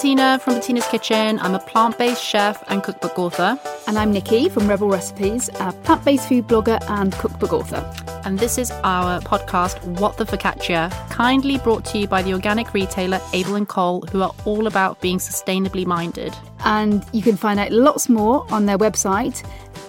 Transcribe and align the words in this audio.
Bettina 0.00 0.38
from 0.38 0.54
Bettina's 0.54 0.86
Kitchen. 0.86 1.38
I'm 1.40 1.54
a 1.54 1.58
plant 1.58 1.98
based 1.98 2.24
chef 2.24 2.64
and 2.68 2.82
cookbook 2.82 3.18
author. 3.18 3.60
And 3.86 3.98
I'm 3.98 4.10
Nikki 4.10 4.48
from 4.48 4.66
Rebel 4.66 4.88
Recipes, 4.88 5.50
a 5.60 5.72
plant 5.72 6.06
based 6.06 6.26
food 6.26 6.48
blogger 6.48 6.82
and 6.88 7.12
cookbook 7.12 7.52
author. 7.52 7.84
And 8.24 8.38
this 8.38 8.56
is 8.56 8.70
our 8.82 9.20
podcast, 9.20 9.78
What 10.00 10.16
the 10.16 10.24
Focaccia, 10.24 10.90
kindly 11.10 11.58
brought 11.58 11.84
to 11.86 11.98
you 11.98 12.08
by 12.08 12.22
the 12.22 12.32
organic 12.32 12.72
retailer 12.72 13.20
Abel 13.34 13.56
and 13.56 13.68
Cole, 13.68 14.00
who 14.10 14.22
are 14.22 14.32
all 14.46 14.66
about 14.66 14.98
being 15.02 15.18
sustainably 15.18 15.84
minded. 15.84 16.34
And 16.64 17.04
you 17.12 17.20
can 17.20 17.36
find 17.36 17.60
out 17.60 17.70
lots 17.70 18.08
more 18.08 18.46
on 18.50 18.64
their 18.64 18.78
website, 18.78 19.46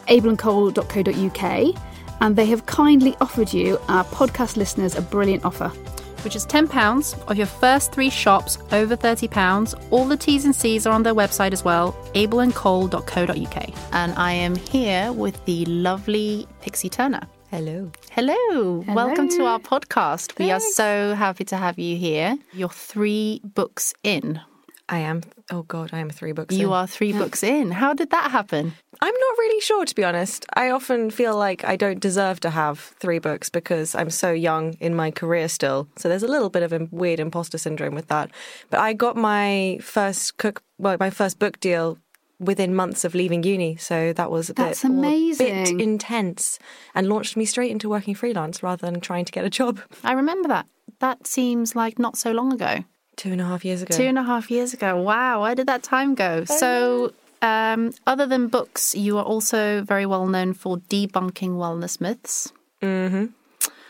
abelandcole.co.uk. 0.09 1.81
And 2.19 2.35
they 2.35 2.47
have 2.47 2.65
kindly 2.65 3.15
offered 3.21 3.53
you, 3.53 3.79
our 3.87 4.03
podcast 4.03 4.57
listeners, 4.57 4.93
a 4.93 5.01
brilliant 5.01 5.45
offer 5.45 5.71
which 6.23 6.35
is 6.35 6.45
£10 6.45 7.29
of 7.29 7.37
your 7.37 7.47
first 7.47 7.91
three 7.91 8.09
shops 8.09 8.57
over 8.71 8.95
£30. 8.95 9.75
All 9.91 10.07
the 10.07 10.17
T's 10.17 10.45
and 10.45 10.55
C's 10.55 10.85
are 10.87 10.93
on 10.93 11.03
their 11.03 11.15
website 11.15 11.51
as 11.53 11.63
well, 11.63 11.93
abelandcole.co.uk. 12.15 13.69
And 13.91 14.13
I 14.13 14.31
am 14.31 14.55
here 14.55 15.11
with 15.11 15.43
the 15.45 15.65
lovely 15.65 16.47
Pixie 16.61 16.89
Turner. 16.89 17.21
Hello. 17.49 17.91
Hello. 18.11 18.81
Hello. 18.81 18.95
Welcome 18.95 19.27
to 19.29 19.43
our 19.45 19.59
podcast. 19.59 20.31
Thanks. 20.31 20.39
We 20.39 20.51
are 20.51 20.59
so 20.61 21.15
happy 21.15 21.43
to 21.45 21.57
have 21.57 21.77
you 21.77 21.97
here. 21.97 22.37
You're 22.53 22.69
three 22.69 23.41
books 23.43 23.93
in. 24.03 24.39
I 24.91 24.99
am. 24.99 25.21
Oh 25.49 25.63
God, 25.63 25.91
I 25.93 25.99
am 25.99 26.09
three 26.09 26.33
books. 26.33 26.53
In 26.53 26.59
You 26.59 26.67
in. 26.67 26.73
are 26.73 26.85
three 26.85 27.13
books 27.13 27.43
in. 27.43 27.71
How 27.71 27.93
did 27.93 28.09
that 28.11 28.29
happen? 28.29 28.73
I'm 28.99 29.13
not 29.13 29.37
really 29.39 29.61
sure, 29.61 29.85
to 29.85 29.95
be 29.95 30.03
honest. 30.03 30.45
I 30.53 30.69
often 30.69 31.09
feel 31.09 31.35
like 31.37 31.63
I 31.63 31.77
don't 31.77 32.01
deserve 32.01 32.41
to 32.41 32.49
have 32.49 32.77
three 32.99 33.17
books 33.19 33.49
because 33.49 33.95
I'm 33.95 34.09
so 34.09 34.31
young 34.33 34.73
in 34.81 34.93
my 34.93 35.09
career 35.09 35.47
still. 35.47 35.87
So 35.95 36.09
there's 36.09 36.23
a 36.23 36.27
little 36.27 36.49
bit 36.49 36.61
of 36.61 36.73
a 36.73 36.89
weird 36.91 37.21
imposter 37.21 37.57
syndrome 37.57 37.95
with 37.95 38.07
that. 38.09 38.31
But 38.69 38.81
I 38.81 38.91
got 38.91 39.15
my 39.15 39.79
first 39.81 40.35
cook, 40.37 40.61
well, 40.77 40.97
my 40.99 41.09
first 41.09 41.39
book 41.39 41.59
deal 41.61 41.97
within 42.39 42.75
months 42.75 43.05
of 43.05 43.15
leaving 43.15 43.43
uni. 43.43 43.77
So 43.77 44.11
that 44.13 44.29
was 44.29 44.49
a 44.49 44.53
That's 44.53 44.81
bit, 44.81 44.91
amazing. 44.91 45.63
bit 45.77 45.81
intense 45.81 46.59
and 46.93 47.07
launched 47.07 47.37
me 47.37 47.45
straight 47.45 47.71
into 47.71 47.87
working 47.87 48.13
freelance 48.13 48.61
rather 48.61 48.85
than 48.85 48.99
trying 48.99 49.23
to 49.23 49.31
get 49.31 49.45
a 49.45 49.49
job. 49.49 49.79
I 50.03 50.11
remember 50.11 50.49
that. 50.49 50.65
That 50.99 51.27
seems 51.27 51.75
like 51.77 51.97
not 51.97 52.17
so 52.17 52.31
long 52.31 52.51
ago. 52.51 52.83
Two 53.15 53.31
and 53.31 53.41
a 53.41 53.45
half 53.45 53.63
years 53.65 53.81
ago. 53.81 53.95
Two 53.95 54.03
and 54.03 54.17
a 54.17 54.23
half 54.23 54.49
years 54.49 54.73
ago. 54.73 54.99
Wow, 55.01 55.41
where 55.41 55.55
did 55.55 55.67
that 55.67 55.83
time 55.83 56.15
go? 56.15 56.45
so, 56.45 57.13
um, 57.41 57.91
other 58.07 58.25
than 58.25 58.47
books, 58.47 58.95
you 58.95 59.17
are 59.17 59.23
also 59.23 59.83
very 59.83 60.05
well 60.05 60.25
known 60.27 60.53
for 60.53 60.77
debunking 60.77 61.51
wellness 61.57 61.99
myths. 61.99 62.51
Mm-hmm. 62.81 63.25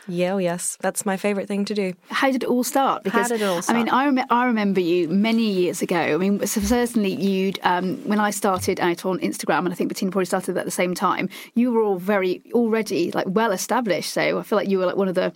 Yeah, 0.08 0.34
oh 0.34 0.38
yes, 0.38 0.76
that's 0.80 1.06
my 1.06 1.16
favourite 1.16 1.46
thing 1.46 1.64
to 1.66 1.74
do. 1.74 1.94
How 2.10 2.30
did 2.32 2.42
it 2.42 2.48
all 2.48 2.64
start? 2.64 3.04
Because 3.04 3.22
How 3.22 3.28
did 3.28 3.40
it 3.40 3.44
all 3.44 3.62
start? 3.62 3.76
I 3.76 3.78
mean, 3.78 3.88
I, 3.88 4.04
rem- 4.06 4.26
I 4.30 4.46
remember 4.46 4.80
you 4.80 5.08
many 5.08 5.48
years 5.48 5.80
ago. 5.80 5.96
I 5.96 6.16
mean, 6.16 6.44
so 6.44 6.60
certainly 6.60 7.14
you'd 7.14 7.60
um, 7.62 7.98
when 8.08 8.18
I 8.18 8.30
started 8.30 8.80
out 8.80 9.04
on 9.06 9.20
Instagram, 9.20 9.60
and 9.60 9.70
I 9.70 9.74
think 9.74 9.88
Bettina 9.88 10.10
probably 10.10 10.24
started 10.26 10.58
at 10.58 10.64
the 10.64 10.72
same 10.72 10.94
time. 10.94 11.28
You 11.54 11.70
were 11.70 11.82
all 11.82 11.98
very 11.98 12.42
already 12.52 13.12
like 13.12 13.26
well 13.28 13.52
established. 13.52 14.12
So 14.12 14.40
I 14.40 14.42
feel 14.42 14.56
like 14.56 14.68
you 14.68 14.78
were 14.78 14.86
like 14.86 14.96
one 14.96 15.08
of 15.08 15.14
the 15.14 15.32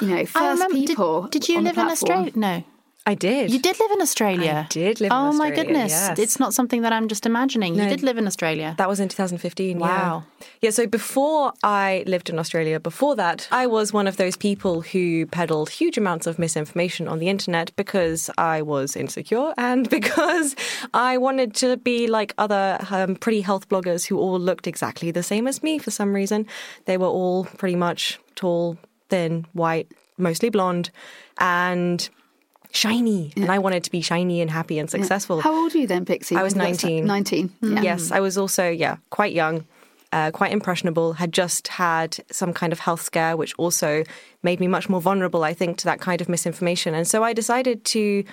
you 0.00 0.08
know 0.08 0.24
first 0.26 0.62
remember, 0.62 0.74
people. 0.86 1.22
Did, 1.22 1.42
did 1.42 1.48
you 1.48 1.60
live 1.60 1.76
in 1.76 1.86
Australia? 1.86 2.32
No. 2.36 2.62
I 3.08 3.14
did. 3.14 3.52
You 3.52 3.60
did 3.60 3.78
live 3.78 3.92
in 3.92 4.02
Australia. 4.02 4.66
I 4.68 4.72
did 4.72 5.00
live 5.00 5.12
oh 5.12 5.30
in 5.30 5.38
my 5.38 5.50
goodness. 5.50 5.92
Yes. 5.92 6.18
It's 6.18 6.40
not 6.40 6.52
something 6.52 6.82
that 6.82 6.92
I'm 6.92 7.06
just 7.06 7.24
imagining. 7.24 7.76
No. 7.76 7.84
You 7.84 7.88
did 7.88 8.02
live 8.02 8.18
in 8.18 8.26
Australia. 8.26 8.74
That 8.78 8.88
was 8.88 8.98
in 8.98 9.08
2015. 9.08 9.78
Wow. 9.78 10.24
Yeah. 10.40 10.46
yeah, 10.60 10.70
so 10.70 10.88
before 10.88 11.52
I 11.62 12.02
lived 12.08 12.30
in 12.30 12.38
Australia, 12.40 12.80
before 12.80 13.14
that, 13.14 13.46
I 13.52 13.68
was 13.68 13.92
one 13.92 14.08
of 14.08 14.16
those 14.16 14.36
people 14.36 14.80
who 14.80 15.24
peddled 15.26 15.70
huge 15.70 15.96
amounts 15.96 16.26
of 16.26 16.40
misinformation 16.40 17.06
on 17.06 17.20
the 17.20 17.28
internet 17.28 17.70
because 17.76 18.28
I 18.38 18.62
was 18.62 18.96
insecure 18.96 19.54
and 19.56 19.88
because 19.98 20.56
I 20.92 21.16
wanted 21.16 21.54
to 21.56 21.76
be 21.76 22.08
like 22.08 22.34
other 22.38 22.78
um, 22.90 23.14
pretty 23.14 23.40
health 23.40 23.68
bloggers 23.68 24.04
who 24.04 24.18
all 24.18 24.40
looked 24.40 24.66
exactly 24.66 25.12
the 25.12 25.22
same 25.22 25.46
as 25.46 25.62
me 25.62 25.78
for 25.78 25.92
some 25.92 26.12
reason. 26.12 26.44
They 26.86 26.96
were 26.96 27.06
all 27.06 27.44
pretty 27.44 27.76
much 27.76 28.18
tall, 28.34 28.76
thin, 29.10 29.46
white, 29.52 29.92
mostly 30.18 30.48
blonde, 30.48 30.90
and 31.38 32.08
shiny. 32.72 33.32
Yeah. 33.36 33.44
And 33.44 33.52
I 33.52 33.58
wanted 33.58 33.84
to 33.84 33.90
be 33.90 34.00
shiny 34.00 34.40
and 34.40 34.50
happy 34.50 34.78
and 34.78 34.90
successful. 34.90 35.36
Yeah. 35.36 35.42
How 35.42 35.54
old 35.54 35.74
are 35.74 35.78
you 35.78 35.86
then, 35.86 36.04
Pixie? 36.04 36.36
I 36.36 36.42
was 36.42 36.54
19. 36.54 37.06
19. 37.06 37.52
Yeah. 37.62 37.82
Yes, 37.82 38.10
I 38.10 38.20
was 38.20 38.36
also, 38.38 38.68
yeah, 38.68 38.96
quite 39.10 39.32
young. 39.32 39.66
Uh, 40.12 40.30
quite 40.30 40.52
impressionable, 40.52 41.14
had 41.14 41.32
just 41.32 41.66
had 41.66 42.16
some 42.30 42.52
kind 42.52 42.72
of 42.72 42.78
health 42.78 43.02
scare, 43.02 43.36
which 43.36 43.52
also 43.58 44.04
made 44.42 44.60
me 44.60 44.68
much 44.68 44.88
more 44.88 45.00
vulnerable, 45.00 45.42
I 45.42 45.52
think, 45.52 45.78
to 45.78 45.84
that 45.86 46.00
kind 46.00 46.20
of 46.20 46.28
misinformation. 46.28 46.94
And 46.94 47.06
so 47.06 47.24
I 47.24 47.32
decided 47.32 47.84
to 47.86 48.24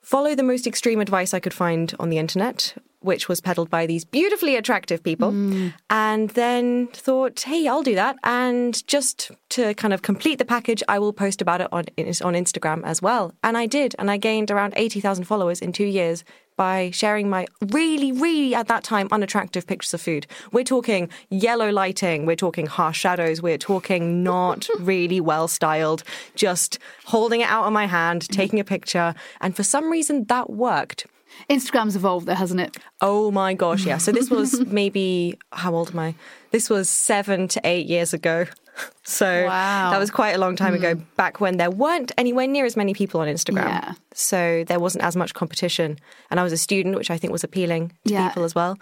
follow 0.00 0.34
the 0.34 0.42
most 0.42 0.66
extreme 0.66 1.00
advice 1.00 1.34
I 1.34 1.40
could 1.40 1.54
find 1.54 1.94
on 2.00 2.08
the 2.08 2.18
internet, 2.18 2.74
which 3.02 3.28
was 3.28 3.40
peddled 3.40 3.70
by 3.70 3.86
these 3.86 4.04
beautifully 4.04 4.56
attractive 4.56 5.02
people, 5.02 5.32
mm. 5.32 5.72
and 5.90 6.30
then 6.30 6.88
thought, 6.88 7.40
hey, 7.40 7.66
I'll 7.66 7.82
do 7.82 7.94
that. 7.94 8.16
And 8.24 8.86
just 8.86 9.30
to 9.50 9.74
kind 9.74 9.92
of 9.92 10.02
complete 10.02 10.38
the 10.38 10.44
package, 10.44 10.82
I 10.88 10.98
will 10.98 11.12
post 11.12 11.42
about 11.42 11.60
it 11.60 11.68
on, 11.72 11.84
on 11.98 12.34
Instagram 12.34 12.82
as 12.84 13.02
well. 13.02 13.34
And 13.42 13.56
I 13.56 13.66
did. 13.66 13.94
And 13.98 14.10
I 14.10 14.16
gained 14.16 14.50
around 14.50 14.74
80,000 14.76 15.24
followers 15.24 15.60
in 15.60 15.72
two 15.72 15.84
years 15.84 16.24
by 16.56 16.90
sharing 16.90 17.28
my 17.30 17.46
really, 17.70 18.12
really 18.12 18.54
at 18.54 18.68
that 18.68 18.84
time 18.84 19.08
unattractive 19.10 19.66
pictures 19.66 19.94
of 19.94 20.00
food. 20.00 20.26
We're 20.52 20.64
talking 20.64 21.08
yellow 21.30 21.70
lighting, 21.70 22.26
we're 22.26 22.36
talking 22.36 22.66
harsh 22.66 22.98
shadows, 22.98 23.42
we're 23.42 23.58
talking 23.58 24.22
not 24.22 24.68
really 24.78 25.20
well 25.20 25.48
styled, 25.48 26.02
just 26.34 26.78
holding 27.04 27.40
it 27.40 27.48
out 27.48 27.64
on 27.64 27.72
my 27.72 27.86
hand, 27.86 28.28
taking 28.28 28.60
a 28.60 28.64
picture. 28.64 29.14
And 29.40 29.56
for 29.56 29.62
some 29.62 29.90
reason, 29.90 30.24
that 30.24 30.50
worked. 30.50 31.06
Instagram's 31.50 31.96
evolved 31.96 32.26
there, 32.26 32.36
hasn't 32.36 32.60
it? 32.60 32.76
Oh 33.00 33.30
my 33.30 33.54
gosh, 33.54 33.84
yeah. 33.84 33.98
So 33.98 34.12
this 34.12 34.30
was 34.30 34.60
maybe, 34.66 35.38
how 35.52 35.74
old 35.74 35.90
am 35.90 35.98
I? 35.98 36.14
This 36.50 36.70
was 36.70 36.88
seven 36.88 37.48
to 37.48 37.60
eight 37.64 37.86
years 37.86 38.12
ago. 38.12 38.46
So 39.04 39.44
wow. 39.44 39.90
that 39.90 39.98
was 39.98 40.10
quite 40.10 40.30
a 40.30 40.38
long 40.38 40.56
time 40.56 40.72
mm. 40.72 40.76
ago, 40.76 40.94
back 41.16 41.42
when 41.42 41.58
there 41.58 41.70
weren't 41.70 42.10
anywhere 42.16 42.46
near 42.46 42.64
as 42.64 42.74
many 42.74 42.94
people 42.94 43.20
on 43.20 43.28
Instagram. 43.28 43.66
Yeah. 43.66 43.92
So 44.14 44.64
there 44.66 44.80
wasn't 44.80 45.04
as 45.04 45.14
much 45.14 45.34
competition. 45.34 45.98
And 46.30 46.40
I 46.40 46.42
was 46.42 46.54
a 46.54 46.56
student, 46.56 46.96
which 46.96 47.10
I 47.10 47.18
think 47.18 47.32
was 47.32 47.44
appealing 47.44 47.90
to 48.06 48.14
yeah. 48.14 48.28
people 48.28 48.44
as 48.44 48.54
well. 48.54 48.78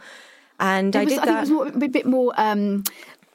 And 0.61 0.95
it 0.95 0.99
I 0.99 1.05
was, 1.05 1.13
did 1.13 1.19
I 1.19 1.25
that. 1.25 1.47
think 1.47 1.51
it 1.51 1.65
was 1.65 1.75
more, 1.75 1.85
a 1.85 1.89
bit 1.89 2.07
more 2.07 2.33
um, 2.37 2.85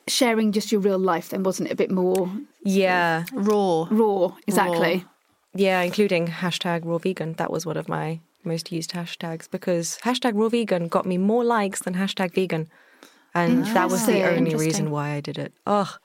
sharing 0.07 0.53
just 0.53 0.71
your 0.71 0.79
real 0.79 0.99
life 0.99 1.29
then, 1.29 1.43
wasn't 1.43 1.69
it? 1.69 1.73
A 1.73 1.75
bit 1.75 1.91
more. 1.91 2.31
Yeah. 2.63 3.25
Raw. 3.33 3.87
Raw, 3.89 4.35
exactly. 4.47 4.97
Raw. 4.97 5.09
Yeah, 5.55 5.81
including 5.81 6.27
hashtag 6.27 6.85
raw 6.85 6.99
vegan. 6.99 7.33
That 7.33 7.51
was 7.51 7.65
one 7.65 7.77
of 7.77 7.89
my 7.89 8.19
most 8.45 8.71
used 8.71 8.91
hashtags 8.91 9.49
because 9.49 9.97
hashtag 10.03 10.33
raw 10.35 10.49
vegan 10.49 10.87
got 10.87 11.05
me 11.05 11.17
more 11.17 11.43
likes 11.43 11.81
than 11.81 11.95
hashtag 11.95 12.33
vegan. 12.33 12.67
And 13.33 13.65
that 13.67 13.89
was 13.89 14.05
the 14.05 14.23
only 14.23 14.55
reason 14.55 14.91
why 14.91 15.09
I 15.09 15.19
did 15.19 15.37
it. 15.37 15.53
Oh, 15.67 15.97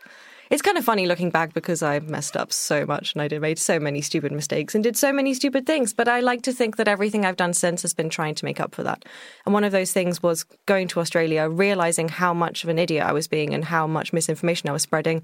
it's 0.51 0.63
kind 0.63 0.77
of 0.77 0.85
funny 0.85 1.07
looking 1.07 1.31
back 1.31 1.55
because 1.55 1.81
I 1.81 2.01
messed 2.01 2.37
up 2.37 2.53
so 2.53 2.85
much 2.85 3.13
and 3.13 3.23
I 3.23 3.29
did 3.29 3.41
made 3.41 3.59
so 3.59 3.79
many 3.79 4.01
stupid 4.01 4.33
mistakes 4.33 4.75
and 4.75 4.83
did 4.83 4.97
so 4.97 5.13
many 5.13 5.33
stupid 5.33 5.65
things. 5.65 5.95
But 5.95 6.09
I 6.09 6.19
like 6.19 6.43
to 6.43 6.53
think 6.53 6.77
that 6.77 6.89
everything 6.89 7.25
I've 7.25 7.37
done 7.37 7.55
since 7.55 7.83
has 7.83 7.95
been 7.95 8.11
trying 8.11 8.35
to 8.35 8.45
make 8.45 8.59
up 8.59 8.75
for 8.75 8.83
that. 8.83 9.05
And 9.47 9.55
one 9.55 9.63
of 9.63 9.71
those 9.71 9.93
things 9.93 10.21
was 10.21 10.43
going 10.67 10.89
to 10.89 10.99
Australia, 10.99 11.49
realizing 11.49 12.09
how 12.09 12.35
much 12.35 12.65
of 12.65 12.69
an 12.69 12.81
idiot 12.81 13.07
I 13.07 13.13
was 13.13 13.29
being 13.29 13.55
and 13.55 13.65
how 13.65 13.87
much 13.87 14.13
misinformation 14.13 14.69
I 14.69 14.73
was 14.73 14.83
spreading, 14.83 15.23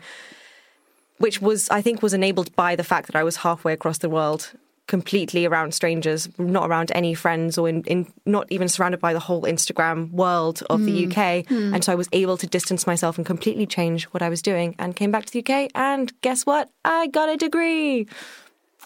which 1.18 1.42
was, 1.42 1.68
I 1.70 1.82
think, 1.82 2.04
was 2.04 2.14
enabled 2.14 2.54
by 2.54 2.76
the 2.76 2.84
fact 2.84 3.08
that 3.08 3.16
I 3.16 3.24
was 3.24 3.38
halfway 3.38 3.72
across 3.72 3.98
the 3.98 4.08
world 4.08 4.52
completely 4.86 5.46
around 5.46 5.74
strangers, 5.74 6.28
not 6.38 6.68
around 6.68 6.92
any 6.94 7.14
friends, 7.14 7.58
or 7.58 7.68
in, 7.68 7.82
in, 7.84 8.12
not 8.24 8.46
even 8.50 8.68
surrounded 8.68 9.00
by 9.00 9.12
the 9.12 9.18
whole 9.18 9.42
Instagram 9.42 10.10
world 10.10 10.62
of 10.70 10.80
mm. 10.80 10.86
the 10.86 11.06
UK. 11.06 11.46
Mm. 11.46 11.74
And 11.74 11.84
so 11.84 11.92
I 11.92 11.96
was 11.96 12.08
able 12.12 12.36
to 12.36 12.46
distance 12.46 12.86
myself 12.86 13.16
and 13.16 13.26
completely 13.26 13.66
change 13.66 14.04
what 14.04 14.22
I 14.22 14.28
was 14.28 14.42
doing 14.42 14.74
and 14.78 14.94
came 14.94 15.10
back 15.10 15.26
to 15.26 15.32
the 15.32 15.40
UK. 15.40 15.70
And 15.74 16.12
guess 16.20 16.46
what? 16.46 16.70
I 16.84 17.08
got 17.08 17.28
a 17.28 17.36
degree 17.36 18.06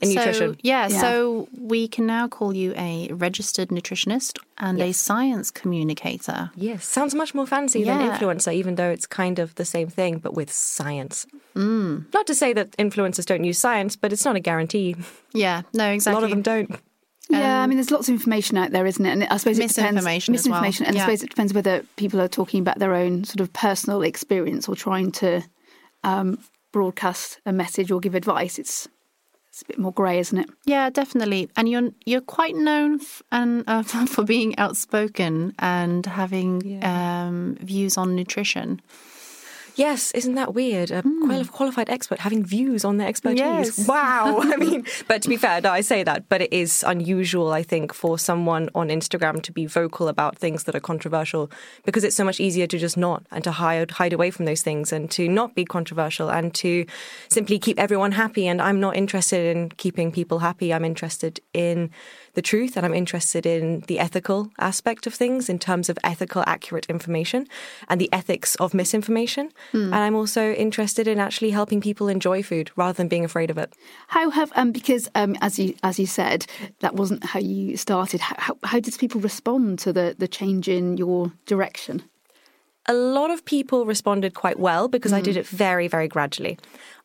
in 0.00 0.10
so, 0.10 0.20
nutrition. 0.20 0.56
Yeah, 0.62 0.88
yeah, 0.88 1.00
so 1.00 1.48
we 1.58 1.88
can 1.88 2.06
now 2.06 2.28
call 2.28 2.54
you 2.54 2.72
a 2.76 3.08
registered 3.12 3.68
nutritionist 3.68 4.38
and 4.58 4.78
yes. 4.78 4.88
a 4.88 4.92
science 4.92 5.50
communicator. 5.50 6.50
Yes, 6.54 6.84
sounds 6.84 7.14
much 7.14 7.34
more 7.34 7.46
fancy 7.46 7.80
yeah. 7.80 7.98
than 7.98 8.10
influencer, 8.10 8.52
even 8.52 8.74
though 8.76 8.90
it's 8.90 9.06
kind 9.06 9.38
of 9.38 9.54
the 9.56 9.64
same 9.64 9.88
thing, 9.88 10.18
but 10.18 10.34
with 10.34 10.52
science. 10.52 11.26
Mm. 11.54 12.12
Not 12.12 12.26
to 12.26 12.34
say 12.34 12.52
that 12.52 12.70
influencers 12.72 13.26
don't 13.26 13.44
use 13.44 13.58
science, 13.58 13.96
but 13.96 14.12
it's 14.12 14.24
not 14.24 14.36
a 14.36 14.40
guarantee. 14.40 14.96
Yeah, 15.32 15.62
no, 15.72 15.90
exactly. 15.90 16.18
A 16.18 16.20
lot 16.20 16.24
of 16.24 16.30
them 16.30 16.42
don't. 16.42 16.80
Yeah, 17.28 17.58
um, 17.58 17.62
I 17.62 17.66
mean, 17.68 17.76
there's 17.76 17.92
lots 17.92 18.08
of 18.08 18.12
information 18.12 18.58
out 18.58 18.72
there, 18.72 18.84
isn't 18.86 19.04
it? 19.04 19.10
And 19.10 19.24
I 19.24 19.36
suppose 19.36 19.58
it 19.58 19.62
misinformation, 19.62 20.32
depends, 20.32 20.48
misinformation, 20.48 20.84
well. 20.84 20.88
and 20.88 20.96
yeah. 20.96 21.02
I 21.02 21.06
suppose 21.06 21.22
it 21.22 21.30
depends 21.30 21.54
whether 21.54 21.84
people 21.96 22.20
are 22.20 22.28
talking 22.28 22.60
about 22.60 22.78
their 22.80 22.94
own 22.94 23.24
sort 23.24 23.40
of 23.40 23.52
personal 23.52 24.02
experience 24.02 24.68
or 24.68 24.74
trying 24.74 25.12
to 25.12 25.42
um, 26.02 26.38
broadcast 26.72 27.40
a 27.46 27.52
message 27.52 27.90
or 27.90 28.00
give 28.00 28.14
advice. 28.14 28.58
It's 28.58 28.88
it's 29.50 29.62
a 29.62 29.64
bit 29.64 29.78
more 29.78 29.92
grey, 29.92 30.20
isn't 30.20 30.38
it? 30.38 30.48
Yeah, 30.64 30.90
definitely. 30.90 31.50
And 31.56 31.68
you're 31.68 31.90
you're 32.06 32.20
quite 32.20 32.54
known 32.54 33.00
f- 33.00 33.22
and 33.32 33.64
uh, 33.66 33.82
for 34.06 34.24
being 34.24 34.56
outspoken 34.58 35.54
and 35.58 36.06
having 36.06 36.62
yeah. 36.62 37.26
um, 37.26 37.56
views 37.60 37.98
on 37.98 38.14
nutrition. 38.14 38.80
Yes, 39.80 40.10
isn't 40.12 40.34
that 40.34 40.52
weird? 40.52 40.90
A 40.90 41.00
mm. 41.00 41.50
qualified 41.52 41.88
expert 41.88 42.18
having 42.18 42.44
views 42.44 42.84
on 42.84 42.98
their 42.98 43.08
expertise. 43.08 43.38
Yes. 43.38 43.88
Wow. 43.88 44.40
I 44.42 44.56
mean, 44.56 44.84
but 45.08 45.22
to 45.22 45.28
be 45.30 45.38
fair, 45.38 45.62
no, 45.62 45.70
I 45.70 45.80
say 45.80 46.02
that, 46.02 46.28
but 46.28 46.42
it 46.42 46.52
is 46.52 46.84
unusual, 46.86 47.50
I 47.50 47.62
think, 47.62 47.94
for 47.94 48.18
someone 48.18 48.68
on 48.74 48.90
Instagram 48.90 49.42
to 49.42 49.52
be 49.52 49.64
vocal 49.64 50.08
about 50.08 50.36
things 50.36 50.64
that 50.64 50.74
are 50.74 50.80
controversial 50.80 51.50
because 51.86 52.04
it's 52.04 52.14
so 52.14 52.24
much 52.24 52.40
easier 52.40 52.66
to 52.66 52.78
just 52.78 52.98
not 52.98 53.24
and 53.30 53.42
to 53.42 53.52
hide 53.52 53.92
hide 53.92 54.12
away 54.12 54.30
from 54.30 54.44
those 54.44 54.60
things 54.60 54.92
and 54.92 55.10
to 55.12 55.26
not 55.28 55.54
be 55.54 55.64
controversial 55.64 56.30
and 56.30 56.52
to 56.56 56.84
simply 57.30 57.58
keep 57.58 57.78
everyone 57.78 58.12
happy. 58.12 58.46
And 58.46 58.60
I'm 58.60 58.80
not 58.80 58.96
interested 58.96 59.56
in 59.56 59.70
keeping 59.70 60.12
people 60.12 60.40
happy. 60.40 60.74
I'm 60.74 60.84
interested 60.84 61.40
in 61.54 61.90
the 62.34 62.42
truth 62.42 62.76
and 62.76 62.86
I'm 62.86 62.94
interested 62.94 63.46
in 63.46 63.80
the 63.86 63.98
ethical 63.98 64.50
aspect 64.58 65.06
of 65.06 65.14
things 65.14 65.48
in 65.48 65.58
terms 65.58 65.88
of 65.88 65.98
ethical, 66.04 66.44
accurate 66.46 66.86
information 66.86 67.46
and 67.88 68.00
the 68.00 68.12
ethics 68.12 68.54
of 68.56 68.74
misinformation. 68.74 69.52
Mm. 69.72 69.86
And 69.86 69.94
I'm 69.94 70.14
also 70.14 70.52
interested 70.52 71.08
in 71.08 71.18
actually 71.18 71.50
helping 71.50 71.80
people 71.80 72.08
enjoy 72.08 72.42
food 72.42 72.70
rather 72.76 72.96
than 72.96 73.08
being 73.08 73.24
afraid 73.24 73.50
of 73.50 73.58
it. 73.58 73.72
How 74.08 74.30
have 74.30 74.52
um, 74.54 74.72
because 74.72 75.08
um, 75.14 75.36
as 75.40 75.58
you 75.58 75.74
as 75.82 75.98
you 75.98 76.06
said 76.06 76.46
that 76.80 76.94
wasn't 76.94 77.24
how 77.24 77.40
you 77.40 77.76
started. 77.76 78.20
How, 78.20 78.34
how, 78.38 78.56
how 78.64 78.80
did 78.80 78.96
people 78.98 79.20
respond 79.20 79.78
to 79.80 79.92
the 79.92 80.14
the 80.18 80.28
change 80.28 80.68
in 80.68 80.96
your 80.96 81.32
direction? 81.46 82.02
A 82.90 82.92
lot 82.92 83.30
of 83.30 83.44
people 83.44 83.86
responded 83.86 84.34
quite 84.34 84.58
well 84.58 84.88
because 84.88 85.12
mm. 85.12 85.18
I 85.18 85.20
did 85.20 85.36
it 85.36 85.46
very, 85.46 85.86
very 85.86 86.08
gradually. 86.08 86.58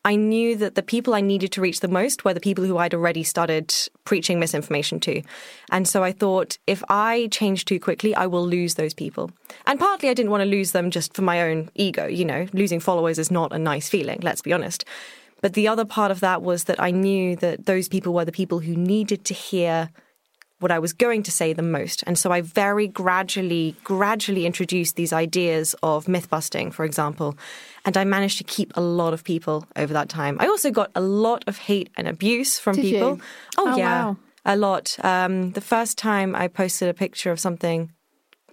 I 0.04 0.16
knew 0.16 0.56
that 0.56 0.74
the 0.74 0.82
people 0.82 1.14
I 1.14 1.20
needed 1.20 1.52
to 1.52 1.60
reach 1.60 1.78
the 1.78 1.86
most 1.86 2.24
were 2.24 2.34
the 2.34 2.40
people 2.40 2.64
who 2.64 2.76
I'd 2.76 2.92
already 2.92 3.22
started 3.22 3.72
preaching 4.04 4.40
misinformation 4.40 4.98
to. 5.00 5.22
And 5.70 5.86
so 5.86 6.02
I 6.02 6.10
thought 6.10 6.58
if 6.66 6.82
I 6.88 7.28
change 7.30 7.66
too 7.66 7.78
quickly, 7.78 8.16
I 8.16 8.26
will 8.26 8.44
lose 8.44 8.74
those 8.74 8.94
people. 8.94 9.30
And 9.64 9.78
partly 9.78 10.08
I 10.08 10.14
didn't 10.14 10.32
want 10.32 10.40
to 10.40 10.48
lose 10.48 10.72
them 10.72 10.90
just 10.90 11.14
for 11.14 11.22
my 11.22 11.40
own 11.40 11.70
ego. 11.76 12.06
You 12.06 12.24
know, 12.24 12.48
losing 12.52 12.80
followers 12.80 13.20
is 13.20 13.30
not 13.30 13.52
a 13.52 13.58
nice 13.58 13.88
feeling, 13.88 14.18
let's 14.22 14.42
be 14.42 14.52
honest. 14.52 14.84
But 15.40 15.52
the 15.52 15.68
other 15.68 15.84
part 15.84 16.10
of 16.10 16.18
that 16.18 16.42
was 16.42 16.64
that 16.64 16.80
I 16.80 16.90
knew 16.90 17.36
that 17.36 17.66
those 17.66 17.86
people 17.88 18.12
were 18.12 18.24
the 18.24 18.32
people 18.32 18.58
who 18.58 18.74
needed 18.74 19.24
to 19.26 19.34
hear 19.34 19.90
what 20.58 20.70
I 20.70 20.78
was 20.78 20.92
going 20.92 21.22
to 21.24 21.30
say 21.30 21.52
the 21.52 21.62
most. 21.62 22.02
And 22.06 22.18
so 22.18 22.30
I 22.30 22.40
very 22.40 22.88
gradually, 22.88 23.76
gradually 23.84 24.46
introduced 24.46 24.96
these 24.96 25.12
ideas 25.12 25.74
of 25.82 26.08
myth 26.08 26.30
busting, 26.30 26.70
for 26.70 26.84
example. 26.84 27.36
And 27.84 27.96
I 27.96 28.04
managed 28.04 28.38
to 28.38 28.44
keep 28.44 28.72
a 28.74 28.80
lot 28.80 29.12
of 29.12 29.22
people 29.22 29.66
over 29.76 29.92
that 29.92 30.08
time. 30.08 30.38
I 30.40 30.46
also 30.46 30.70
got 30.70 30.90
a 30.94 31.00
lot 31.00 31.44
of 31.46 31.58
hate 31.58 31.90
and 31.96 32.08
abuse 32.08 32.58
from 32.58 32.76
Did 32.76 32.82
people. 32.82 33.16
You? 33.16 33.22
Oh, 33.58 33.72
oh, 33.72 33.76
yeah. 33.76 34.04
Wow. 34.04 34.16
A 34.46 34.56
lot. 34.56 34.96
Um, 35.02 35.52
the 35.52 35.60
first 35.60 35.98
time 35.98 36.34
I 36.34 36.48
posted 36.48 36.88
a 36.88 36.94
picture 36.94 37.32
of 37.32 37.40
something 37.40 37.92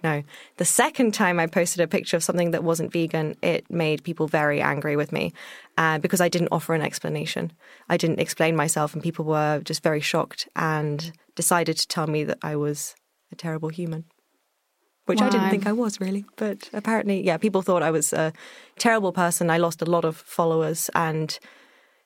no. 0.04 0.22
The 0.58 0.66
second 0.66 1.14
time 1.14 1.40
I 1.40 1.46
posted 1.46 1.80
a 1.80 1.88
picture 1.88 2.16
of 2.16 2.22
something 2.22 2.50
that 2.50 2.62
wasn't 2.62 2.92
vegan, 2.92 3.36
it 3.42 3.68
made 3.70 4.04
people 4.04 4.28
very 4.28 4.60
angry 4.60 4.96
with 4.96 5.10
me 5.10 5.32
uh, 5.78 5.98
because 5.98 6.20
I 6.20 6.28
didn't 6.28 6.50
offer 6.52 6.74
an 6.74 6.82
explanation. 6.82 7.52
I 7.88 7.96
didn't 7.96 8.20
explain 8.20 8.54
myself, 8.54 8.92
and 8.92 9.02
people 9.02 9.24
were 9.24 9.62
just 9.64 9.82
very 9.82 10.00
shocked 10.00 10.46
and 10.54 11.10
decided 11.34 11.78
to 11.78 11.88
tell 11.88 12.06
me 12.06 12.22
that 12.24 12.38
I 12.42 12.54
was 12.54 12.94
a 13.32 13.34
terrible 13.34 13.70
human. 13.70 14.04
Which 15.06 15.20
Why? 15.20 15.26
I 15.26 15.30
didn't 15.30 15.50
think 15.50 15.66
I 15.66 15.72
was 15.72 16.00
really, 16.00 16.26
but 16.36 16.68
apparently, 16.74 17.22
yeah, 17.22 17.38
people 17.38 17.62
thought 17.62 17.82
I 17.82 17.90
was 17.90 18.12
a 18.12 18.32
terrible 18.78 19.12
person. 19.12 19.50
I 19.50 19.56
lost 19.56 19.80
a 19.80 19.86
lot 19.86 20.04
of 20.04 20.16
followers 20.16 20.90
and 20.94 21.38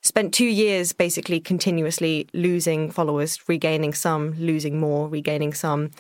spent 0.03 0.33
two 0.33 0.47
years 0.47 0.93
basically 0.93 1.41
continuously 1.41 2.29
losing 2.33 2.91
followers, 2.91 3.39
regaining 3.49 3.93
some, 3.93 4.35
losing 4.39 4.79
more, 4.79 5.09
regaining 5.09 5.53
some 5.53 5.91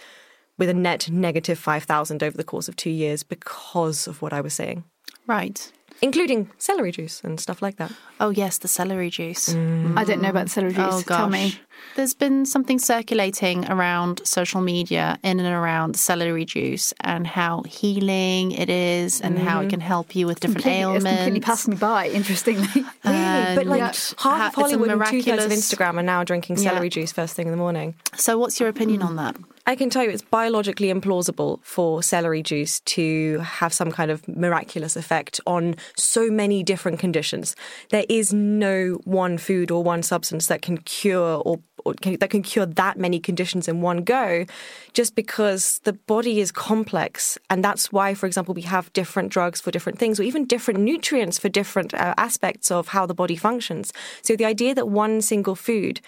with 0.58 0.68
a 0.68 0.74
net 0.74 1.08
negative 1.10 1.58
5,000 1.58 2.22
over 2.22 2.36
the 2.36 2.44
course 2.44 2.68
of 2.68 2.76
two 2.76 2.90
years 2.90 3.22
because 3.22 4.06
of 4.06 4.20
what 4.20 4.32
I 4.32 4.40
was 4.40 4.52
saying. 4.52 4.84
Right. 5.26 5.72
Including 6.02 6.50
celery 6.58 6.92
juice 6.92 7.20
and 7.24 7.40
stuff 7.40 7.62
like 7.62 7.76
that. 7.76 7.92
Oh, 8.20 8.30
yes, 8.30 8.58
the 8.58 8.68
celery 8.68 9.10
juice. 9.10 9.48
Mm. 9.48 9.96
I 9.96 10.04
don't 10.04 10.22
know 10.22 10.30
about 10.30 10.44
the 10.46 10.50
celery 10.50 10.72
juice. 10.72 10.84
Oh, 10.86 11.02
gosh. 11.04 11.18
Tell 11.18 11.30
me. 11.30 11.54
There's 11.96 12.14
been 12.14 12.46
something 12.46 12.78
circulating 12.78 13.68
around 13.68 14.20
social 14.24 14.60
media 14.60 15.18
in 15.22 15.40
and 15.40 15.48
around 15.48 15.96
celery 15.96 16.44
juice 16.44 16.94
and 17.00 17.26
how 17.26 17.62
healing 17.62 18.52
it 18.52 18.70
is 18.70 19.20
and 19.20 19.36
mm. 19.36 19.40
how 19.40 19.60
it 19.60 19.66
mm. 19.66 19.70
can 19.70 19.80
help 19.80 20.14
you 20.14 20.26
with 20.26 20.40
different 20.40 20.62
completely, 20.62 20.80
ailments. 20.80 21.04
It's 21.04 21.16
completely 21.16 21.40
passed 21.40 21.68
me 21.68 21.76
by, 21.76 22.08
interestingly. 22.08 22.68
really? 23.04 23.56
But 23.56 23.66
like 23.66 23.80
yeah. 23.80 23.92
half 24.18 24.56
of 24.56 24.62
Hollywood 24.62 24.90
and 24.90 25.06
two 25.06 25.22
thirds 25.22 25.44
of 25.44 25.50
Instagram 25.50 25.98
are 25.98 26.02
now 26.02 26.24
drinking 26.24 26.56
celery 26.58 26.86
yeah. 26.86 26.90
juice 26.90 27.12
first 27.12 27.34
thing 27.34 27.46
in 27.46 27.50
the 27.50 27.58
morning. 27.58 27.94
So, 28.14 28.38
what's 28.38 28.60
your 28.60 28.68
opinion 28.68 29.00
mm. 29.00 29.06
on 29.06 29.16
that? 29.16 29.36
I 29.68 29.76
can 29.76 29.90
tell 29.90 30.02
you 30.02 30.08
it's 30.08 30.22
biologically 30.22 30.88
implausible 30.88 31.62
for 31.62 32.02
celery 32.02 32.42
juice 32.42 32.80
to 32.80 33.38
have 33.40 33.74
some 33.74 33.92
kind 33.92 34.10
of 34.10 34.26
miraculous 34.26 34.96
effect 34.96 35.42
on 35.46 35.74
so 35.94 36.30
many 36.30 36.62
different 36.62 36.98
conditions. 36.98 37.54
There 37.90 38.06
is 38.08 38.32
no 38.32 38.98
one 39.04 39.36
food 39.36 39.70
or 39.70 39.84
one 39.84 40.02
substance 40.02 40.46
that 40.46 40.62
can 40.62 40.78
cure 40.78 41.42
or, 41.44 41.60
or 41.88 41.94
can, 41.94 42.16
that 42.16 42.30
can 42.30 42.42
cure 42.42 42.66
that 42.66 42.98
many 42.98 43.18
conditions 43.18 43.68
in 43.68 43.80
one 43.80 44.04
go 44.04 44.44
just 44.92 45.14
because 45.14 45.80
the 45.84 45.92
body 45.92 46.40
is 46.40 46.52
complex 46.52 47.38
and 47.50 47.64
that's 47.64 47.92
why 47.92 48.14
for 48.14 48.26
example 48.26 48.54
we 48.54 48.62
have 48.62 48.92
different 48.92 49.30
drugs 49.30 49.60
for 49.60 49.70
different 49.70 49.98
things 49.98 50.20
or 50.20 50.22
even 50.22 50.44
different 50.46 50.80
nutrients 50.80 51.38
for 51.38 51.48
different 51.48 51.94
uh, 51.94 52.14
aspects 52.16 52.70
of 52.70 52.88
how 52.88 53.06
the 53.06 53.14
body 53.14 53.36
functions. 53.36 53.92
So 54.22 54.36
the 54.36 54.44
idea 54.44 54.74
that 54.74 54.88
one 54.88 55.22
single 55.22 55.54
food 55.54 56.00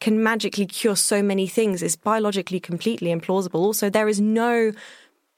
can 0.00 0.22
magically 0.22 0.66
cure 0.66 0.96
so 0.96 1.22
many 1.22 1.46
things 1.46 1.82
is 1.82 1.96
biologically 1.96 2.58
completely 2.58 3.14
implausible. 3.14 3.60
Also, 3.60 3.88
there 3.88 4.08
is 4.08 4.20
no 4.20 4.72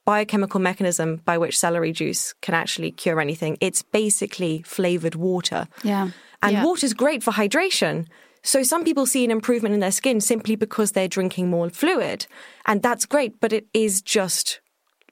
biochemical 0.05 0.59
mechanism 0.59 1.21
by 1.25 1.37
which 1.37 1.57
celery 1.57 1.91
juice 1.91 2.33
can 2.41 2.53
actually 2.53 2.91
cure 2.91 3.19
anything. 3.21 3.57
It's 3.61 3.81
basically 3.81 4.63
flavored 4.63 5.15
water. 5.15 5.67
Yeah. 5.83 6.09
And 6.41 6.53
yeah. 6.53 6.65
water 6.65 6.85
is 6.85 6.93
great 6.93 7.23
for 7.23 7.31
hydration. 7.31 8.07
So 8.45 8.61
some 8.61 8.83
people 8.83 9.07
see 9.07 9.25
an 9.25 9.31
improvement 9.31 9.73
in 9.73 9.81
their 9.81 9.91
skin 9.91 10.21
simply 10.21 10.55
because 10.55 10.91
they're 10.91 11.07
drinking 11.07 11.49
more 11.49 11.69
fluid. 11.71 12.27
And 12.67 12.81
that's 12.81 13.05
great, 13.05 13.39
but 13.41 13.51
it 13.51 13.67
is 13.73 14.01
just 14.03 14.61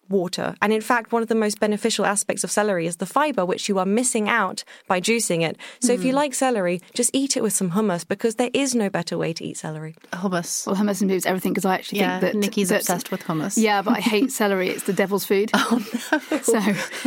water. 0.07 0.53
And 0.61 0.71
in 0.71 0.81
fact, 0.81 1.11
one 1.11 1.23
of 1.23 1.29
the 1.29 1.35
most 1.35 1.59
beneficial 1.59 2.05
aspects 2.05 2.43
of 2.43 2.51
celery 2.51 2.85
is 2.85 2.97
the 2.97 3.07
fiber, 3.07 3.43
which 3.43 3.67
you 3.67 3.79
are 3.79 3.85
missing 3.85 4.29
out 4.29 4.63
by 4.87 5.01
juicing 5.01 5.41
it. 5.41 5.57
So 5.81 5.89
mm. 5.89 5.95
if 5.95 6.03
you 6.03 6.11
hmm. 6.11 6.17
like 6.17 6.33
celery, 6.35 6.81
just 6.93 7.09
eat 7.13 7.35
it 7.35 7.41
with 7.41 7.53
some 7.53 7.71
hummus 7.71 8.07
because 8.07 8.35
there 8.35 8.51
is 8.53 8.75
no 8.75 8.89
better 8.89 9.17
way 9.17 9.33
to 9.33 9.43
eat 9.43 9.57
celery. 9.57 9.95
Hummus. 10.11 10.67
Well, 10.67 10.75
hummus 10.75 11.01
improves 11.01 11.25
everything 11.25 11.53
because 11.53 11.65
I 11.65 11.73
actually 11.73 11.99
yeah, 11.99 12.19
think 12.19 12.33
that 12.33 12.39
Nikki's 12.39 12.69
that, 12.69 12.81
obsessed 12.81 13.09
with 13.09 13.23
hummus. 13.23 13.57
Yeah, 13.57 13.81
but 13.81 13.97
I 13.97 14.01
hate 14.01 14.31
celery. 14.31 14.69
It's 14.69 14.83
the 14.83 14.93
devil's 14.93 15.25
food. 15.25 15.51
Oh 15.65 15.79
no! 15.79 16.39
So 16.41 16.59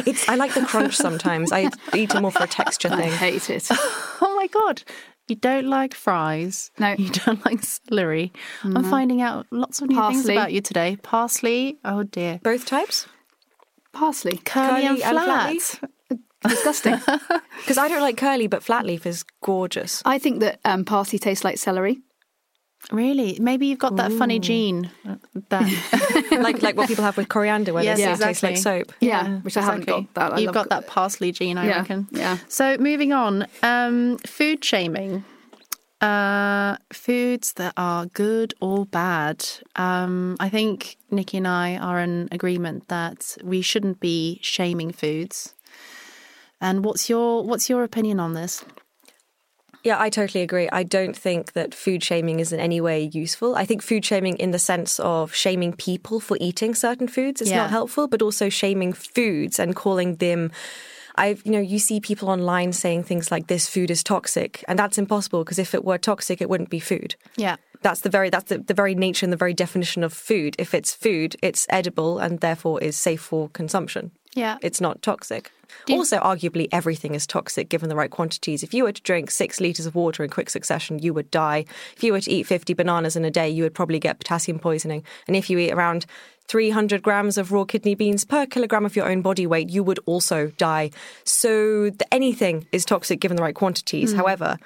it's 0.07 0.29
I 0.29 0.35
like 0.35 0.55
the 0.55 0.63
crunch 0.63 0.97
sometimes. 0.97 1.53
I 1.53 1.71
eat 1.95 2.15
it 2.15 2.21
more 2.21 2.33
for 2.33 2.45
a 2.45 2.47
texture 2.47 2.89
thing. 2.89 3.11
I 3.13 3.17
hate 3.17 3.51
it. 3.51 3.69
oh 3.71 4.35
my 4.35 4.47
god! 4.47 4.83
You 5.29 5.37
don't 5.37 5.67
like 5.67 5.95
fries. 5.95 6.71
No. 6.79 6.95
You 6.99 7.11
don't 7.11 7.45
like 7.45 7.63
celery. 7.63 8.33
I'm 8.63 8.85
finding 8.85 9.23
out 9.23 9.47
lots 9.51 9.81
of 9.81 9.89
new 9.89 9.97
Parsley. 9.97 10.23
things 10.23 10.29
about 10.31 10.53
you 10.53 10.61
today. 10.61 10.97
Parsley. 11.03 11.79
Oh 11.85 12.03
dear. 12.05 12.41
Both 12.43 12.67
types? 12.67 13.07
Parsley. 13.93 14.39
Curly, 14.45 14.83
curly 14.83 14.87
and, 14.87 14.99
flat. 15.01 15.51
and 15.51 15.63
flat. 15.63 15.91
Disgusting. 16.49 17.01
Because 17.59 17.79
I 17.79 17.89
don't 17.89 18.03
like 18.03 18.17
curly, 18.17 18.47
but 18.47 18.63
flat 18.63 18.87
leaf 18.87 19.07
is 19.07 19.25
gorgeous. 19.43 20.01
I 20.05 20.19
think 20.19 20.39
that 20.41 20.61
um, 20.65 20.85
parsley 20.85 21.19
tastes 21.19 21.43
like 21.45 21.59
celery. 21.59 21.99
Really? 22.93 23.39
Maybe 23.41 23.67
you've 23.67 23.81
got 23.81 23.97
that 23.97 24.13
Ooh. 24.13 24.19
funny 24.19 24.39
gene. 24.39 24.91
That 25.49 26.29
like 26.41 26.63
like 26.63 26.77
what 26.77 26.89
people 26.89 27.05
have 27.05 27.17
with 27.17 27.29
coriander, 27.29 27.73
where 27.73 27.83
yes, 27.83 27.99
it 27.99 28.03
exactly. 28.03 28.27
tastes 28.27 28.43
like 28.43 28.57
soap. 28.59 28.93
Yeah, 29.01 29.27
yeah 29.27 29.39
which 29.41 29.57
I 29.57 29.63
haven't 29.63 29.87
got. 29.87 30.15
That 30.15 30.33
I 30.35 30.39
you've 30.39 30.55
got 30.55 30.69
that 30.69 30.87
parsley 30.87 31.33
gene, 31.33 31.59
I 31.59 31.67
yeah. 31.67 31.79
reckon. 31.79 32.07
Yeah. 32.13 32.39
So 32.49 32.77
moving 32.79 33.13
on, 33.13 33.47
um, 33.63 34.19
food 34.19 34.65
shaming. 34.65 35.25
Uh, 36.01 36.77
foods 36.93 37.55
that 37.55 37.73
are 37.79 38.05
good 38.07 38.53
or 38.61 38.85
bad. 38.85 39.45
Um, 39.77 40.37
I 40.39 40.51
think 40.51 40.99
Nikki 41.11 41.39
and 41.39 41.49
I 41.49 41.79
are 41.79 41.99
in 42.01 42.29
agreement 42.31 42.89
that 42.89 43.37
we 43.43 43.63
shouldn't 43.63 43.99
be 43.99 44.39
shaming 44.43 44.93
foods. 44.93 45.55
And 46.61 46.85
what's 46.85 47.09
your 47.09 47.43
what's 47.45 47.69
your 47.69 47.83
opinion 47.83 48.21
on 48.21 48.35
this? 48.35 48.65
Yeah, 49.87 50.01
I 50.01 50.11
totally 50.11 50.43
agree. 50.43 50.69
I 50.73 50.83
don't 50.83 51.17
think 51.17 51.53
that 51.53 51.73
food 51.73 52.03
shaming 52.03 52.41
is 52.41 52.53
in 52.53 52.59
any 52.59 52.81
way 52.81 53.09
useful. 53.13 53.55
I 53.55 53.65
think 53.65 53.83
food 53.83 54.05
shaming, 54.05 54.37
in 54.37 54.51
the 54.51 54.59
sense 54.59 54.99
of 54.99 55.33
shaming 55.33 55.73
people 55.75 56.19
for 56.19 56.37
eating 56.41 56.75
certain 56.75 57.07
foods, 57.07 57.41
is 57.41 57.51
yeah. 57.51 57.59
not 57.59 57.71
helpful, 57.71 58.09
but 58.09 58.21
also 58.21 58.49
shaming 58.49 58.93
foods 58.93 59.61
and 59.61 59.77
calling 59.77 60.17
them. 60.17 60.51
I've, 61.15 61.41
you 61.47 61.53
know, 61.53 61.61
you 61.61 61.79
see 61.79 62.01
people 62.01 62.29
online 62.29 62.73
saying 62.73 63.05
things 63.05 63.31
like 63.31 63.47
this 63.47 63.69
food 63.69 63.93
is 63.93 64.03
toxic, 64.03 64.65
and 64.67 64.77
that's 64.77 64.99
impossible 64.99 65.45
because 65.45 65.61
if 65.61 65.73
it 65.73 65.85
were 65.85 65.99
toxic, 65.99 66.41
it 66.41 66.49
wouldn't 66.49 66.69
be 66.69 66.81
food. 66.81 67.15
Yeah. 67.37 67.55
That's 67.83 68.01
the 68.01 68.11
very 68.11 68.29
that's 68.29 68.49
the, 68.49 68.59
the 68.59 68.75
very 68.75 68.97
nature 68.97 69.25
and 69.25 69.33
the 69.33 69.37
very 69.37 69.55
definition 69.55 70.03
of 70.03 70.13
food. 70.13 70.57
If 70.59 70.75
it's 70.75 70.93
food, 70.93 71.37
it's 71.43 71.65
edible 71.69 72.19
and 72.19 72.41
therefore 72.41 72.83
is 72.83 72.97
safe 72.97 73.21
for 73.21 73.51
consumption. 73.51 74.11
Yeah. 74.37 74.59
It's 74.63 74.81
not 74.81 75.03
toxic. 75.03 75.51
also, 75.91 76.19
arguably, 76.19 76.69
everything 76.71 77.15
is 77.15 77.27
toxic 77.27 77.69
given 77.69 77.89
the 77.89 77.97
right 77.97 78.11
quantities. 78.11 78.63
If 78.63 78.75
you 78.75 78.85
were 78.85 78.93
to 78.93 79.03
drink 79.03 79.31
six 79.31 79.61
litres 79.61 79.87
of 79.87 79.95
water 79.95 80.23
in 80.23 80.31
quick 80.31 80.51
succession, 80.51 80.99
you 80.99 81.15
would 81.15 81.31
die. 81.31 81.65
If 81.97 82.05
you 82.05 82.13
were 82.13 82.21
to 82.21 82.31
eat 82.31 82.47
50 82.47 82.75
bananas 82.75 83.17
in 83.17 83.25
a 83.25 83.31
day, 83.31 83.49
you 83.49 83.63
would 83.63 83.75
probably 83.75 83.99
get 83.99 84.19
potassium 84.19 84.59
poisoning. 84.59 85.03
And 85.27 85.37
if 85.37 85.49
you 85.49 85.59
eat 85.59 85.73
around 85.73 86.07
300 86.49 87.03
grams 87.03 87.39
of 87.39 87.51
raw 87.51 87.65
kidney 87.65 87.95
beans 87.95 88.25
per 88.25 88.47
kilogram 88.47 88.85
of 88.85 88.95
your 88.95 89.11
own 89.11 89.23
body 89.23 89.47
weight, 89.47 89.71
you 89.71 89.83
would 89.83 89.99
also 90.07 90.49
die. 90.59 90.91
So 91.25 91.91
anything 92.13 92.67
is 92.73 92.85
toxic 92.85 93.21
given 93.21 93.37
the 93.37 93.43
right 93.43 93.55
quantities. 93.55 94.13
Mm. 94.13 94.19
However, 94.19 94.59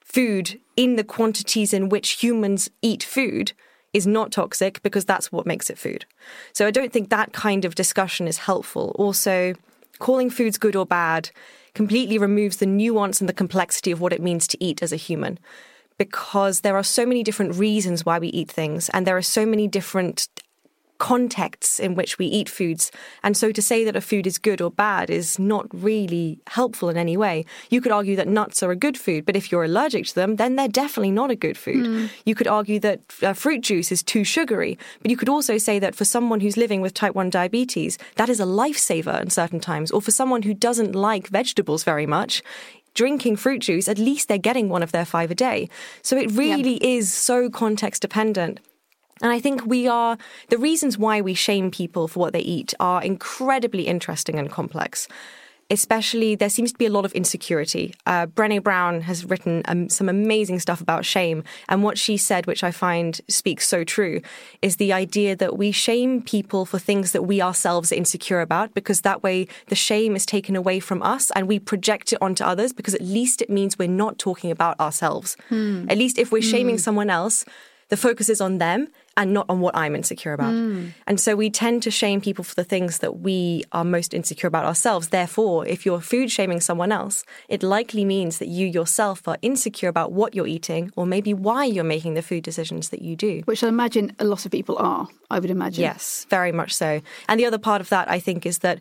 food 0.00 0.58
in 0.74 0.96
the 0.96 1.04
quantities 1.04 1.72
in 1.72 1.90
which 1.90 2.22
humans 2.22 2.70
eat 2.82 3.02
food 3.02 3.52
is 3.92 4.06
not 4.06 4.32
toxic 4.32 4.82
because 4.82 5.04
that's 5.04 5.32
what 5.32 5.46
makes 5.46 5.70
it 5.70 5.78
food. 5.78 6.04
So 6.52 6.66
I 6.66 6.70
don't 6.70 6.92
think 6.92 7.08
that 7.08 7.32
kind 7.32 7.64
of 7.64 7.74
discussion 7.74 8.28
is 8.28 8.38
helpful. 8.38 8.94
Also, 8.98 9.54
calling 9.98 10.30
foods 10.30 10.58
good 10.58 10.76
or 10.76 10.86
bad 10.86 11.30
completely 11.74 12.18
removes 12.18 12.58
the 12.58 12.66
nuance 12.66 13.20
and 13.20 13.28
the 13.28 13.34
complexity 13.34 13.90
of 13.90 14.00
what 14.00 14.12
it 14.12 14.22
means 14.22 14.46
to 14.48 14.62
eat 14.62 14.82
as 14.82 14.92
a 14.92 14.96
human. 14.96 15.38
Because 15.96 16.60
there 16.60 16.76
are 16.76 16.84
so 16.84 17.04
many 17.04 17.22
different 17.22 17.56
reasons 17.56 18.06
why 18.06 18.18
we 18.18 18.28
eat 18.28 18.50
things, 18.50 18.88
and 18.90 19.06
there 19.06 19.16
are 19.16 19.22
so 19.22 19.44
many 19.44 19.66
different 19.66 20.28
contexts 20.98 21.78
in 21.78 21.94
which 21.94 22.18
we 22.18 22.26
eat 22.26 22.48
foods. 22.48 22.90
And 23.22 23.36
so 23.36 23.52
to 23.52 23.62
say 23.62 23.84
that 23.84 23.96
a 23.96 24.00
food 24.00 24.26
is 24.26 24.38
good 24.38 24.60
or 24.60 24.70
bad 24.70 25.10
is 25.10 25.38
not 25.38 25.66
really 25.72 26.40
helpful 26.48 26.88
in 26.88 26.96
any 26.96 27.16
way. 27.16 27.44
You 27.70 27.80
could 27.80 27.92
argue 27.92 28.16
that 28.16 28.28
nuts 28.28 28.62
are 28.62 28.70
a 28.70 28.76
good 28.76 28.98
food, 28.98 29.24
but 29.24 29.36
if 29.36 29.50
you're 29.50 29.64
allergic 29.64 30.06
to 30.06 30.14
them, 30.14 30.36
then 30.36 30.56
they're 30.56 30.68
definitely 30.68 31.12
not 31.12 31.30
a 31.30 31.36
good 31.36 31.56
food. 31.56 31.86
Mm. 31.86 32.10
You 32.24 32.34
could 32.34 32.48
argue 32.48 32.80
that 32.80 33.00
uh, 33.22 33.32
fruit 33.32 33.62
juice 33.62 33.90
is 33.92 34.02
too 34.02 34.24
sugary, 34.24 34.78
but 35.00 35.10
you 35.10 35.16
could 35.16 35.28
also 35.28 35.58
say 35.58 35.78
that 35.78 35.94
for 35.94 36.04
someone 36.04 36.40
who's 36.40 36.56
living 36.56 36.80
with 36.80 36.94
type 36.94 37.14
1 37.14 37.30
diabetes, 37.30 37.98
that 38.16 38.28
is 38.28 38.40
a 38.40 38.44
lifesaver 38.44 39.20
in 39.22 39.30
certain 39.30 39.60
times. 39.60 39.90
Or 39.90 40.02
for 40.02 40.10
someone 40.10 40.42
who 40.42 40.54
doesn't 40.54 40.94
like 40.94 41.28
vegetables 41.28 41.84
very 41.84 42.06
much, 42.06 42.42
drinking 42.94 43.36
fruit 43.36 43.60
juice, 43.60 43.88
at 43.88 43.98
least 43.98 44.26
they're 44.26 44.38
getting 44.38 44.68
one 44.68 44.82
of 44.82 44.92
their 44.92 45.04
five 45.04 45.30
a 45.30 45.34
day. 45.34 45.68
So 46.02 46.16
it 46.16 46.32
really 46.32 46.76
is 46.84 47.12
so 47.12 47.48
context 47.48 48.02
dependent. 48.02 48.58
And 49.22 49.32
I 49.32 49.40
think 49.40 49.66
we 49.66 49.88
are, 49.88 50.16
the 50.48 50.58
reasons 50.58 50.98
why 50.98 51.20
we 51.20 51.34
shame 51.34 51.70
people 51.70 52.08
for 52.08 52.20
what 52.20 52.32
they 52.32 52.40
eat 52.40 52.74
are 52.80 53.02
incredibly 53.02 53.86
interesting 53.86 54.38
and 54.38 54.50
complex. 54.50 55.08
Especially, 55.70 56.34
there 56.34 56.48
seems 56.48 56.72
to 56.72 56.78
be 56.78 56.86
a 56.86 56.90
lot 56.90 57.04
of 57.04 57.12
insecurity. 57.12 57.94
Uh, 58.06 58.24
Brene 58.24 58.62
Brown 58.62 59.02
has 59.02 59.26
written 59.26 59.60
um, 59.66 59.90
some 59.90 60.08
amazing 60.08 60.60
stuff 60.60 60.80
about 60.80 61.04
shame. 61.04 61.44
And 61.68 61.82
what 61.82 61.98
she 61.98 62.16
said, 62.16 62.46
which 62.46 62.64
I 62.64 62.70
find 62.70 63.20
speaks 63.28 63.68
so 63.68 63.84
true, 63.84 64.22
is 64.62 64.76
the 64.76 64.94
idea 64.94 65.36
that 65.36 65.58
we 65.58 65.70
shame 65.70 66.22
people 66.22 66.64
for 66.64 66.78
things 66.78 67.12
that 67.12 67.24
we 67.24 67.42
ourselves 67.42 67.92
are 67.92 67.96
insecure 67.96 68.40
about, 68.40 68.72
because 68.72 69.02
that 69.02 69.22
way 69.22 69.46
the 69.66 69.74
shame 69.74 70.16
is 70.16 70.24
taken 70.24 70.56
away 70.56 70.80
from 70.80 71.02
us 71.02 71.30
and 71.32 71.46
we 71.46 71.58
project 71.58 72.14
it 72.14 72.22
onto 72.22 72.44
others, 72.44 72.72
because 72.72 72.94
at 72.94 73.02
least 73.02 73.42
it 73.42 73.50
means 73.50 73.78
we're 73.78 73.88
not 73.88 74.16
talking 74.18 74.50
about 74.50 74.80
ourselves. 74.80 75.36
Hmm. 75.50 75.84
At 75.90 75.98
least 75.98 76.16
if 76.16 76.32
we're 76.32 76.40
shaming 76.40 76.76
hmm. 76.76 76.80
someone 76.80 77.10
else, 77.10 77.44
the 77.90 77.98
focus 77.98 78.30
is 78.30 78.40
on 78.40 78.56
them 78.56 78.88
and 79.18 79.34
not 79.34 79.44
on 79.48 79.58
what 79.58 79.76
I'm 79.76 79.96
insecure 79.96 80.32
about. 80.32 80.52
Mm. 80.52 80.94
And 81.08 81.20
so 81.20 81.34
we 81.34 81.50
tend 81.50 81.82
to 81.82 81.90
shame 81.90 82.20
people 82.20 82.44
for 82.44 82.54
the 82.54 82.62
things 82.62 82.98
that 82.98 83.18
we 83.18 83.64
are 83.72 83.84
most 83.84 84.14
insecure 84.14 84.46
about 84.46 84.64
ourselves. 84.64 85.08
Therefore, 85.08 85.66
if 85.66 85.84
you're 85.84 86.00
food 86.00 86.30
shaming 86.30 86.60
someone 86.60 86.92
else, 86.92 87.24
it 87.48 87.64
likely 87.64 88.04
means 88.04 88.38
that 88.38 88.46
you 88.46 88.64
yourself 88.66 89.26
are 89.26 89.36
insecure 89.42 89.88
about 89.88 90.12
what 90.12 90.36
you're 90.36 90.46
eating 90.46 90.92
or 90.94 91.04
maybe 91.04 91.34
why 91.34 91.64
you're 91.64 91.82
making 91.82 92.14
the 92.14 92.22
food 92.22 92.44
decisions 92.44 92.90
that 92.90 93.02
you 93.02 93.16
do. 93.16 93.42
Which 93.44 93.64
I 93.64 93.68
imagine 93.68 94.14
a 94.20 94.24
lot 94.24 94.46
of 94.46 94.52
people 94.52 94.78
are, 94.78 95.08
I 95.30 95.40
would 95.40 95.50
imagine. 95.50 95.82
Yes, 95.82 96.24
very 96.30 96.52
much 96.52 96.72
so. 96.72 97.00
And 97.28 97.40
the 97.40 97.44
other 97.44 97.58
part 97.58 97.80
of 97.80 97.88
that, 97.88 98.08
I 98.08 98.20
think, 98.20 98.46
is 98.46 98.58
that 98.58 98.78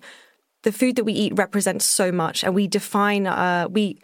the 0.62 0.72
food 0.72 0.98
that 0.98 1.04
we 1.04 1.14
eat 1.14 1.34
represents 1.36 1.86
so 1.86 2.12
much 2.12 2.44
and 2.44 2.54
we 2.54 2.68
define, 2.68 3.26
uh, 3.26 3.68
we, 3.72 4.00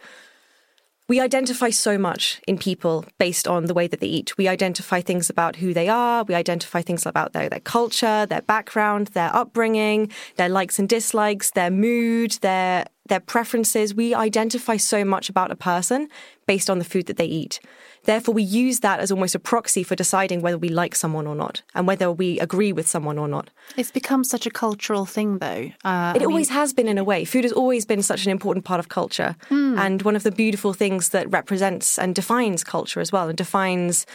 we 1.06 1.20
identify 1.20 1.68
so 1.68 1.98
much 1.98 2.40
in 2.48 2.56
people 2.56 3.04
based 3.18 3.46
on 3.46 3.66
the 3.66 3.74
way 3.74 3.86
that 3.86 4.00
they 4.00 4.06
eat. 4.06 4.38
We 4.38 4.48
identify 4.48 5.02
things 5.02 5.28
about 5.28 5.56
who 5.56 5.74
they 5.74 5.88
are. 5.88 6.24
We 6.24 6.34
identify 6.34 6.80
things 6.80 7.04
about 7.04 7.34
their, 7.34 7.48
their 7.50 7.60
culture, 7.60 8.24
their 8.24 8.40
background, 8.40 9.08
their 9.08 9.34
upbringing, 9.34 10.10
their 10.36 10.48
likes 10.48 10.78
and 10.78 10.88
dislikes, 10.88 11.50
their 11.50 11.70
mood, 11.70 12.32
their 12.40 12.86
their 13.06 13.20
preferences. 13.20 13.94
We 13.94 14.14
identify 14.14 14.78
so 14.78 15.04
much 15.04 15.28
about 15.28 15.50
a 15.50 15.56
person 15.56 16.08
based 16.46 16.70
on 16.70 16.78
the 16.78 16.86
food 16.86 17.04
that 17.06 17.18
they 17.18 17.26
eat. 17.26 17.60
Therefore, 18.04 18.34
we 18.34 18.42
use 18.42 18.80
that 18.80 19.00
as 19.00 19.10
almost 19.10 19.34
a 19.34 19.38
proxy 19.38 19.82
for 19.82 19.94
deciding 19.94 20.42
whether 20.42 20.58
we 20.58 20.68
like 20.68 20.94
someone 20.94 21.26
or 21.26 21.34
not 21.34 21.62
and 21.74 21.86
whether 21.86 22.12
we 22.12 22.38
agree 22.40 22.72
with 22.72 22.86
someone 22.86 23.18
or 23.18 23.28
not. 23.28 23.50
It's 23.76 23.90
become 23.90 24.24
such 24.24 24.46
a 24.46 24.50
cultural 24.50 25.06
thing, 25.06 25.38
though. 25.38 25.72
Uh, 25.84 26.12
it 26.14 26.22
I 26.22 26.24
always 26.24 26.50
mean... 26.50 26.58
has 26.58 26.72
been, 26.72 26.88
in 26.88 26.98
a 26.98 27.04
way. 27.04 27.24
Food 27.24 27.44
has 27.44 27.52
always 27.52 27.84
been 27.84 28.02
such 28.02 28.24
an 28.26 28.30
important 28.30 28.64
part 28.64 28.78
of 28.78 28.88
culture. 28.88 29.36
Mm. 29.48 29.78
And 29.78 30.02
one 30.02 30.16
of 30.16 30.22
the 30.22 30.32
beautiful 30.32 30.72
things 30.72 31.08
that 31.10 31.30
represents 31.30 31.98
and 31.98 32.14
defines 32.14 32.62
culture 32.62 33.00
as 33.00 33.10
well 33.10 33.28
and 33.28 33.36
defines 33.36 34.06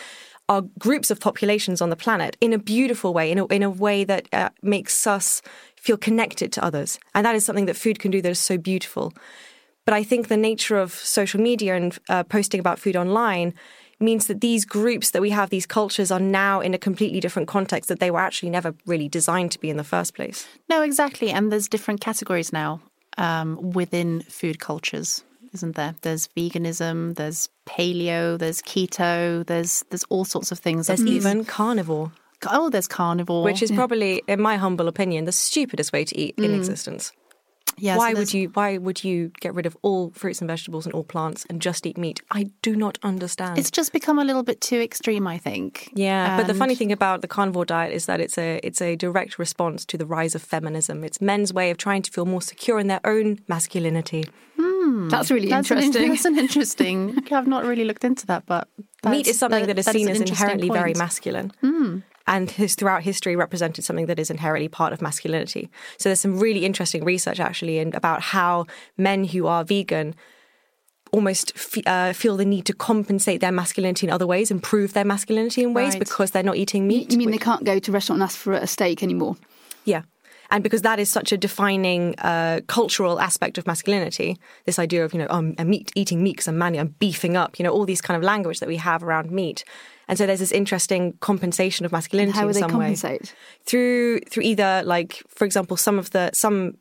our 0.47 0.61
groups 0.79 1.11
of 1.11 1.19
populations 1.19 1.81
on 1.81 1.89
the 1.89 1.95
planet 1.95 2.35
in 2.41 2.53
a 2.53 2.57
beautiful 2.57 3.13
way, 3.13 3.31
in 3.31 3.37
a, 3.37 3.45
in 3.47 3.63
a 3.63 3.69
way 3.69 4.03
that 4.03 4.27
uh, 4.33 4.49
makes 4.61 5.05
us 5.07 5.41
feel 5.75 5.97
connected 5.97 6.51
to 6.53 6.63
others. 6.63 6.99
And 7.13 7.25
that 7.25 7.35
is 7.35 7.45
something 7.45 7.65
that 7.65 7.75
food 7.75 7.99
can 7.99 8.11
do 8.11 8.21
that 8.21 8.29
is 8.29 8.39
so 8.39 8.57
beautiful. 8.57 9.13
But 9.85 9.93
I 9.93 10.03
think 10.03 10.27
the 10.27 10.37
nature 10.37 10.77
of 10.77 10.93
social 10.93 11.39
media 11.41 11.75
and 11.75 11.97
uh, 12.09 12.23
posting 12.23 12.59
about 12.59 12.79
food 12.79 12.95
online 12.95 13.53
means 13.99 14.27
that 14.27 14.41
these 14.41 14.65
groups 14.65 15.11
that 15.11 15.21
we 15.21 15.29
have, 15.31 15.49
these 15.49 15.65
cultures, 15.65 16.11
are 16.11 16.19
now 16.19 16.61
in 16.61 16.73
a 16.73 16.77
completely 16.77 17.19
different 17.19 17.47
context 17.47 17.89
that 17.89 17.99
they 17.99 18.11
were 18.11 18.19
actually 18.19 18.49
never 18.49 18.73
really 18.85 19.09
designed 19.09 19.51
to 19.51 19.59
be 19.59 19.69
in 19.69 19.77
the 19.77 19.83
first 19.83 20.13
place. 20.15 20.47
No, 20.69 20.81
exactly. 20.81 21.31
And 21.31 21.51
there's 21.51 21.67
different 21.67 22.01
categories 22.01 22.53
now 22.53 22.81
um, 23.17 23.71
within 23.73 24.21
food 24.21 24.59
cultures, 24.59 25.23
isn't 25.53 25.75
there? 25.75 25.95
There's 26.01 26.27
veganism, 26.29 27.15
there's 27.15 27.49
paleo, 27.65 28.37
there's 28.37 28.61
keto, 28.61 29.45
there's 29.45 29.83
there's 29.89 30.05
all 30.05 30.25
sorts 30.25 30.51
of 30.51 30.59
things. 30.59 30.87
There's 30.87 31.05
even 31.05 31.45
carnivore. 31.45 32.11
Oh, 32.49 32.69
there's 32.69 32.87
carnivore, 32.87 33.43
which 33.43 33.61
is 33.61 33.69
probably, 33.69 34.23
in 34.27 34.39
my 34.39 34.55
humble 34.55 34.87
opinion, 34.87 35.25
the 35.25 35.33
stupidest 35.33 35.91
way 35.91 36.05
to 36.05 36.17
eat 36.17 36.37
mm. 36.37 36.45
in 36.45 36.53
existence. 36.55 37.11
Yeah, 37.79 37.97
why 37.97 38.13
so 38.13 38.19
would 38.19 38.33
you 38.33 38.49
why 38.49 38.77
would 38.77 39.03
you 39.03 39.31
get 39.39 39.53
rid 39.53 39.65
of 39.65 39.77
all 39.81 40.11
fruits 40.11 40.39
and 40.41 40.47
vegetables 40.47 40.85
and 40.85 40.93
all 40.93 41.03
plants 41.03 41.45
and 41.49 41.61
just 41.61 41.85
eat 41.85 41.97
meat? 41.97 42.21
I 42.31 42.49
do 42.61 42.75
not 42.75 42.97
understand. 43.03 43.57
It's 43.57 43.71
just 43.71 43.93
become 43.93 44.19
a 44.19 44.23
little 44.23 44.43
bit 44.43 44.61
too 44.61 44.79
extreme, 44.79 45.27
I 45.27 45.37
think. 45.37 45.91
Yeah, 45.93 46.31
and... 46.31 46.41
but 46.41 46.51
the 46.51 46.57
funny 46.57 46.75
thing 46.75 46.91
about 46.91 47.21
the 47.21 47.27
carnivore 47.27 47.65
diet 47.65 47.93
is 47.93 48.05
that 48.05 48.19
it's 48.19 48.37
a 48.37 48.59
it's 48.63 48.81
a 48.81 48.95
direct 48.95 49.39
response 49.39 49.85
to 49.85 49.97
the 49.97 50.05
rise 50.05 50.35
of 50.35 50.41
feminism. 50.41 51.03
It's 51.03 51.21
men's 51.21 51.53
way 51.53 51.69
of 51.71 51.77
trying 51.77 52.01
to 52.03 52.11
feel 52.11 52.25
more 52.25 52.41
secure 52.41 52.79
in 52.79 52.87
their 52.87 53.01
own 53.05 53.39
masculinity. 53.47 54.25
Hmm. 54.57 55.09
That's 55.09 55.31
really 55.31 55.49
that's 55.49 55.71
interesting. 55.71 56.03
An, 56.03 56.09
that's 56.13 56.25
an 56.25 56.37
interesting. 56.37 57.23
I've 57.31 57.47
not 57.47 57.65
really 57.65 57.85
looked 57.85 58.03
into 58.03 58.25
that, 58.27 58.45
but 58.45 58.67
meat 59.09 59.27
is 59.27 59.39
something 59.39 59.65
that, 59.65 59.75
that 59.75 59.79
is 59.79 59.85
that 59.85 59.93
seen 59.93 60.09
is 60.09 60.21
as 60.21 60.29
inherently 60.29 60.67
point. 60.67 60.79
very 60.79 60.93
masculine. 60.93 61.51
Mm 61.63 62.03
and 62.29 62.51
has 62.51 62.75
throughout 62.75 63.01
history 63.01 63.35
represented 63.35 63.83
something 63.83 64.05
that 64.05 64.19
is 64.19 64.29
inherently 64.29 64.69
part 64.69 64.93
of 64.93 65.01
masculinity. 65.01 65.69
So 65.97 66.07
there's 66.09 66.21
some 66.21 66.39
really 66.39 66.63
interesting 66.63 67.03
research 67.03 67.39
actually 67.39 67.79
in, 67.79 67.93
about 67.95 68.21
how 68.21 68.67
men 68.97 69.23
who 69.25 69.47
are 69.47 69.65
vegan 69.65 70.15
almost 71.11 71.51
f- 71.55 71.87
uh, 71.87 72.13
feel 72.13 72.37
the 72.37 72.45
need 72.45 72.65
to 72.65 72.73
compensate 72.73 73.41
their 73.41 73.51
masculinity 73.51 74.05
in 74.05 74.13
other 74.13 74.27
ways, 74.27 74.51
improve 74.51 74.93
their 74.93 75.05
masculinity 75.05 75.63
in 75.63 75.73
ways 75.73 75.93
right. 75.93 75.99
because 75.99 76.29
they're 76.29 76.43
not 76.43 76.55
eating 76.55 76.87
meat. 76.87 77.11
You 77.11 77.17
mean 77.17 77.31
which... 77.31 77.39
they 77.39 77.43
can't 77.43 77.63
go 77.63 77.79
to 77.79 77.91
a 77.91 77.93
restaurant 77.93 78.21
and 78.21 78.23
ask 78.23 78.37
for 78.37 78.53
a 78.53 78.67
steak 78.67 79.01
anymore? 79.01 79.35
Yeah. 79.85 80.03
And 80.51 80.63
because 80.63 80.83
that 80.83 80.99
is 80.99 81.09
such 81.09 81.31
a 81.31 81.37
defining 81.37 82.13
uh, 82.19 82.61
cultural 82.67 83.19
aspect 83.19 83.57
of 83.57 83.65
masculinity, 83.65 84.37
this 84.65 84.77
idea 84.77 85.03
of, 85.03 85.13
you 85.13 85.19
know, 85.19 85.27
I'm, 85.31 85.55
I'm 85.57 85.69
meat, 85.69 85.91
eating 85.95 86.23
meat 86.23 86.33
because 86.33 86.47
I'm 86.47 86.57
manly, 86.59 86.79
I'm 86.79 86.95
beefing 86.99 87.35
up, 87.35 87.57
you 87.57 87.63
know, 87.63 87.71
all 87.71 87.85
these 87.85 88.01
kind 88.01 88.17
of 88.17 88.23
language 88.23 88.59
that 88.59 88.69
we 88.69 88.77
have 88.77 89.03
around 89.03 89.31
meat 89.31 89.63
and 90.09 90.17
so 90.17 90.25
there's 90.25 90.39
this 90.39 90.51
interesting 90.51 91.13
compensation 91.21 91.85
of 91.85 91.93
masculinity 91.93 92.31
and 92.31 92.35
how 92.35 92.47
in 92.47 92.53
they 92.53 92.59
some 92.59 92.71
compensate? 92.71 93.21
way 93.21 93.29
through 93.65 94.19
through 94.21 94.43
either 94.43 94.83
like 94.83 95.23
for 95.29 95.45
example 95.45 95.77
some 95.77 95.97
of 95.97 96.09
the 96.09 96.31
some 96.33 96.73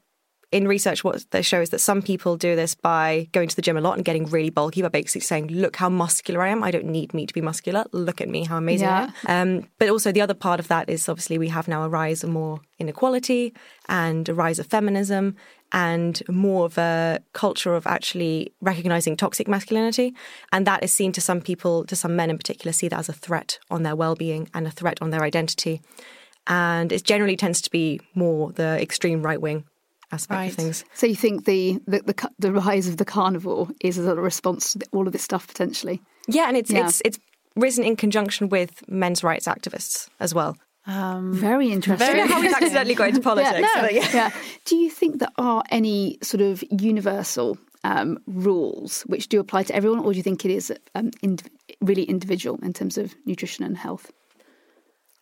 in 0.50 0.66
research, 0.66 1.04
what 1.04 1.26
they 1.30 1.42
show 1.42 1.61
is 1.61 1.70
that 1.70 1.78
some 1.78 2.00
people 2.00 2.37
do 2.37 2.56
this 2.56 2.75
by 2.75 3.28
going 3.32 3.49
to 3.49 3.56
the 3.56 3.61
gym 3.61 3.76
a 3.76 3.82
lot 3.82 3.97
and 3.97 4.04
getting 4.04 4.25
really 4.26 4.49
bulky, 4.49 4.80
by 4.80 4.88
basically 4.88 5.20
saying, 5.20 5.49
"Look 5.49 5.76
how 5.76 5.90
muscular 5.90 6.42
I 6.42 6.49
am. 6.49 6.64
I 6.64 6.70
don't 6.70 6.87
need 6.87 7.12
meat 7.12 7.28
to 7.28 7.35
be 7.35 7.42
muscular. 7.42 7.85
Look 7.92 8.20
at 8.23 8.28
me, 8.28 8.44
how 8.44 8.56
amazing 8.56 8.88
yeah. 8.88 9.11
I 9.26 9.32
am." 9.32 9.58
Um, 9.58 9.68
but 9.78 9.90
also 9.90 10.11
the 10.11 10.23
other 10.23 10.35
part 10.35 10.58
of 10.58 10.68
that 10.68 10.88
is 10.88 11.06
obviously 11.08 11.37
we 11.37 11.49
have 11.49 11.68
now 11.68 11.82
a 11.82 11.88
rise 11.88 12.25
of 12.25 12.30
more 12.30 12.61
inequality 12.78 13.52
and 13.88 14.26
a 14.28 14.35
rise 14.35 14.58
of 14.58 14.66
feminism 14.66 15.37
and 15.72 16.22
more 16.28 16.64
of 16.64 16.78
a 16.78 17.20
culture 17.32 17.75
of 17.75 17.87
actually 17.87 18.52
recognizing 18.60 19.16
toxic 19.16 19.48
masculinity. 19.48 20.14
And 20.52 20.66
that 20.66 20.82
is 20.82 20.92
seen 20.92 21.12
to 21.12 21.20
some 21.20 21.40
people, 21.40 21.84
to 21.87 21.96
some 21.96 22.16
men 22.16 22.30
in 22.30 22.38
particular, 22.38 22.72
see 22.72 22.88
that 22.88 22.98
as 22.98 23.08
a 23.08 23.12
threat 23.12 23.58
on 23.70 23.82
their 23.82 23.96
well 23.96 24.14
being 24.14 24.48
and 24.54 24.66
a 24.66 24.70
threat 24.70 24.98
on 25.00 25.10
their 25.10 25.22
identity. 25.22 25.80
And 26.46 26.92
it 26.92 27.04
generally 27.04 27.37
tends 27.37 27.60
to 27.62 27.70
be 27.70 28.00
more 28.14 28.52
the 28.52 28.80
extreme 28.80 29.22
right 29.22 29.40
wing 29.40 29.64
aspect 30.10 30.38
right. 30.38 30.50
of 30.50 30.56
things. 30.56 30.84
So 30.94 31.06
you 31.06 31.16
think 31.16 31.44
the, 31.44 31.78
the, 31.87 32.00
the 32.00 32.30
the 32.38 32.52
rise 32.52 32.88
of 32.88 32.96
the 32.96 33.04
carnivore 33.04 33.68
is 33.80 33.98
a 33.98 34.14
response 34.14 34.72
to 34.72 34.87
all 34.92 35.06
of 35.06 35.12
this 35.12 35.22
stuff 35.22 35.46
potentially? 35.46 36.00
Yeah, 36.26 36.48
and 36.48 36.56
it's 36.56 36.70
yeah. 36.70 36.87
it's 36.87 37.02
it's 37.04 37.18
risen 37.56 37.84
in 37.84 37.96
conjunction 37.96 38.48
with 38.48 38.88
men's 38.88 39.22
rights 39.22 39.46
activists 39.46 40.08
as 40.20 40.34
well. 40.34 40.56
Um, 40.88 41.35
Very 41.35 41.71
interesting. 41.71 42.16
Very 42.16 42.26
how 42.26 42.40
we 42.40 42.49
accidentally 42.54 42.95
got 42.95 43.09
into 43.09 43.21
politics. 43.21 43.68
yeah, 43.75 43.83
no, 43.83 43.88
yeah. 43.88 44.09
yeah. 44.12 44.30
Do 44.64 44.75
you 44.75 44.90
think 44.90 45.18
there 45.18 45.28
are 45.37 45.62
any 45.71 46.18
sort 46.23 46.40
of 46.40 46.64
universal 46.71 47.59
um, 47.85 48.18
rules 48.26 49.02
which 49.02 49.28
do 49.28 49.38
apply 49.38 49.64
to 49.64 49.75
everyone, 49.75 50.00
or 50.00 50.12
do 50.12 50.16
you 50.16 50.23
think 50.23 50.47
it 50.47 50.50
is 50.50 50.73
um, 50.95 51.11
ind- 51.23 51.49
really 51.83 52.04
individual 52.04 52.59
in 52.62 52.73
terms 52.73 52.97
of 52.97 53.14
nutrition 53.26 53.64
and 53.64 53.76
health? 53.76 54.11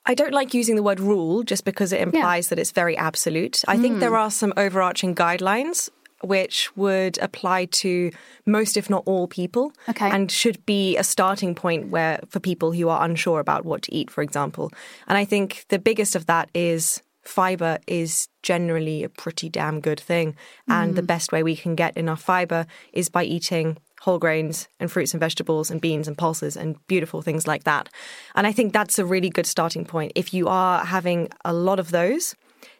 I 0.09 0.15
don't 0.15 0.33
like 0.33 0.55
using 0.55 0.77
the 0.77 0.85
word 0.85 1.01
rule 1.01 1.43
just 1.43 1.65
because 1.65 1.93
it 1.93 2.01
implies 2.01 2.47
yeah. 2.47 2.51
that 2.51 2.61
it's 2.61 2.71
very 2.71 2.97
absolute. 2.97 3.65
I 3.67 3.77
mm. 3.77 3.83
think 3.83 3.99
there 3.99 4.17
are 4.17 4.31
some 4.31 4.53
overarching 4.57 5.17
guidelines 5.17 5.91
which 6.23 6.75
would 6.77 7.19
apply 7.19 7.67
to 7.67 8.11
most, 8.47 8.77
if 8.77 8.89
not 8.89 9.03
all, 9.07 9.27
people, 9.27 9.73
okay. 9.89 10.11
and 10.11 10.31
should 10.31 10.65
be 10.67 10.97
a 10.97 11.05
starting 11.05 11.55
point 11.55 11.89
where 11.89 12.21
for 12.29 12.41
people 12.41 12.73
who 12.73 12.89
are 12.89 13.05
unsure 13.05 13.41
about 13.41 13.65
what 13.65 13.83
to 13.83 13.95
eat, 13.95 14.11
for 14.11 14.23
example. 14.23 14.71
And 15.07 15.19
I 15.19 15.25
think 15.25 15.67
the 15.69 15.79
biggest 15.79 16.17
of 16.17 16.27
that 16.27 16.51
is 16.55 17.03
fiber 17.23 17.79
is 17.87 18.29
generally 18.43 19.03
a 19.03 19.09
pretty 19.09 19.49
damn 19.49 19.81
good 19.81 20.01
thing, 20.01 20.37
and 20.69 20.95
the 20.95 21.03
mm. 21.03 21.07
best 21.07 21.33
way 21.33 21.43
we 21.43 21.57
can 21.57 21.75
get 21.75 21.97
enough 21.97 22.23
fiber 22.23 22.67
is 22.93 23.09
by 23.09 23.25
eating 23.25 23.77
whole 24.03 24.19
grains 24.19 24.69
and 24.79 24.93
fruits 24.93 25.15
and 25.15 25.21
vegetables 25.21 25.71
and 25.71 25.81
beans 25.81 26.07
and 26.07 26.19
pulses 26.19 26.57
and 26.57 26.77
beautiful 26.87 27.23
things 27.23 27.47
like 27.47 27.65
that. 27.65 27.89
And 28.35 28.47
I 28.47 28.53
think 28.53 28.73
that's 28.73 28.99
a 28.99 29.07
really 29.07 29.31
good 29.31 29.47
starting 29.47 29.85
point. 29.85 30.13
If 30.15 30.33
you 30.35 30.49
are 30.49 30.85
having 30.85 31.29
a 31.45 31.53
lot 31.53 31.81
of 31.81 31.91
those, 31.91 32.35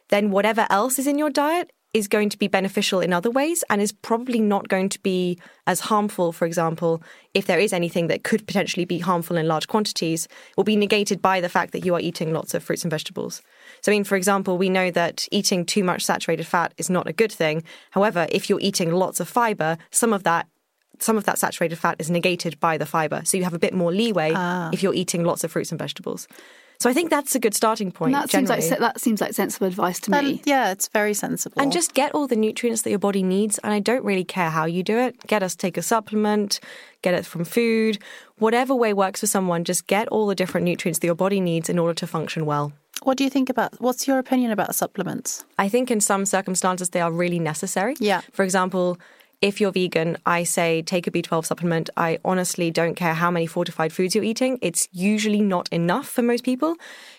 then 0.09 0.31
whatever 0.31 0.67
else 0.69 0.99
is 0.99 1.07
in 1.07 1.17
your 1.17 1.29
diet 1.29 1.71
is 1.93 2.07
going 2.07 2.29
to 2.29 2.37
be 2.37 2.47
beneficial 2.47 2.99
in 2.99 3.13
other 3.13 3.31
ways 3.31 3.63
and 3.69 3.81
is 3.81 3.91
probably 3.91 4.39
not 4.39 4.67
going 4.67 4.89
to 4.89 4.99
be 4.99 5.39
as 5.65 5.79
harmful, 5.79 6.31
for 6.31 6.45
example, 6.45 7.01
if 7.33 7.47
there 7.47 7.59
is 7.59 7.73
anything 7.73 8.07
that 8.07 8.23
could 8.23 8.45
potentially 8.45 8.85
be 8.85 8.99
harmful 8.99 9.37
in 9.37 9.47
large 9.47 9.67
quantities, 9.67 10.27
will 10.55 10.63
be 10.63 10.75
negated 10.75 11.21
by 11.21 11.41
the 11.41 11.49
fact 11.49 11.71
that 11.71 11.85
you 11.85 11.95
are 11.95 11.99
eating 11.99 12.33
lots 12.33 12.53
of 12.53 12.63
fruits 12.63 12.83
and 12.83 12.91
vegetables. 12.91 13.41
So, 13.81 13.91
I 13.91 13.95
mean, 13.95 14.03
for 14.03 14.15
example, 14.15 14.57
we 14.57 14.69
know 14.69 14.91
that 14.91 15.27
eating 15.31 15.65
too 15.65 15.83
much 15.83 16.03
saturated 16.03 16.45
fat 16.45 16.73
is 16.77 16.89
not 16.89 17.07
a 17.07 17.13
good 17.13 17.31
thing. 17.31 17.63
However, 17.91 18.27
if 18.29 18.49
you're 18.49 18.61
eating 18.61 18.91
lots 18.91 19.19
of 19.19 19.27
fiber, 19.27 19.77
some 19.91 20.13
of 20.13 20.23
that 20.23 20.47
some 20.99 21.15
of 21.15 21.25
that 21.25 21.37
saturated 21.37 21.77
fat 21.77 21.95
is 21.99 22.09
negated 22.09 22.59
by 22.59 22.75
the 22.75 22.85
fiber. 22.85 23.21
So 23.23 23.37
you 23.37 23.43
have 23.43 23.53
a 23.53 23.59
bit 23.59 23.71
more 23.71 23.91
leeway 23.91 24.31
ah. 24.35 24.71
if 24.73 24.81
you're 24.81 24.95
eating 24.95 25.23
lots 25.23 25.43
of 25.43 25.51
fruits 25.51 25.71
and 25.71 25.77
vegetables. 25.77 26.27
So 26.79 26.89
I 26.89 26.93
think 26.93 27.09
that's 27.09 27.35
a 27.35 27.39
good 27.39 27.53
starting 27.53 27.91
point. 27.91 28.13
And 28.13 28.23
that 28.23 28.29
generally. 28.29 28.61
seems 28.61 28.71
like 28.71 28.79
that 28.79 29.01
seems 29.01 29.21
like 29.21 29.33
sensible 29.33 29.67
advice 29.67 29.99
to 30.01 30.11
me. 30.11 30.41
yeah, 30.45 30.71
it's 30.71 30.87
very 30.89 31.13
sensible. 31.13 31.61
And 31.61 31.71
just 31.71 31.93
get 31.93 32.13
all 32.13 32.27
the 32.27 32.35
nutrients 32.35 32.83
that 32.83 32.89
your 32.89 32.99
body 32.99 33.23
needs. 33.23 33.57
And 33.59 33.73
I 33.73 33.79
don't 33.79 34.03
really 34.03 34.23
care 34.23 34.49
how 34.49 34.65
you 34.65 34.83
do 34.83 34.97
it. 34.97 35.19
Get 35.27 35.43
us 35.43 35.55
take 35.55 35.77
a 35.77 35.81
supplement, 35.81 36.59
get 37.01 37.13
it 37.13 37.25
from 37.25 37.45
food, 37.45 37.99
whatever 38.37 38.75
way 38.75 38.93
works 38.93 39.21
for 39.21 39.27
someone. 39.27 39.63
Just 39.63 39.87
get 39.87 40.07
all 40.09 40.27
the 40.27 40.35
different 40.35 40.65
nutrients 40.65 40.99
that 40.99 41.07
your 41.07 41.15
body 41.15 41.39
needs 41.39 41.69
in 41.69 41.79
order 41.79 41.93
to 41.95 42.07
function 42.07 42.45
well. 42.45 42.73
What 43.03 43.17
do 43.17 43.23
you 43.23 43.29
think 43.29 43.49
about 43.49 43.79
what's 43.79 44.07
your 44.07 44.17
opinion 44.17 44.51
about 44.51 44.73
supplements? 44.75 45.45
I 45.57 45.69
think 45.69 45.91
in 45.91 46.01
some 46.01 46.25
circumstances 46.25 46.89
they 46.89 47.01
are 47.01 47.11
really 47.11 47.39
necessary. 47.39 47.95
Yeah. 47.99 48.21
For 48.33 48.43
example, 48.43 48.97
if 49.41 49.61
you're 49.61 49.71
vegan, 49.71 50.17
I 50.25 50.43
say 50.43 50.81
take 50.81 51.05
a 51.05 51.11
B12 51.11 51.45
supplement. 51.45 51.89
I 51.95 52.17
honestly 52.25 52.71
don't 52.71 52.95
care 52.95 53.13
how 53.13 53.29
many 53.29 53.45
fortified 53.45 53.93
foods 53.93 54.15
you're 54.15 54.23
eating. 54.23 54.57
It's 54.61 54.87
usually 54.91 55.41
not 55.41 55.69
enough 55.69 56.07
for 56.07 56.23
most 56.23 56.43
people 56.43 56.75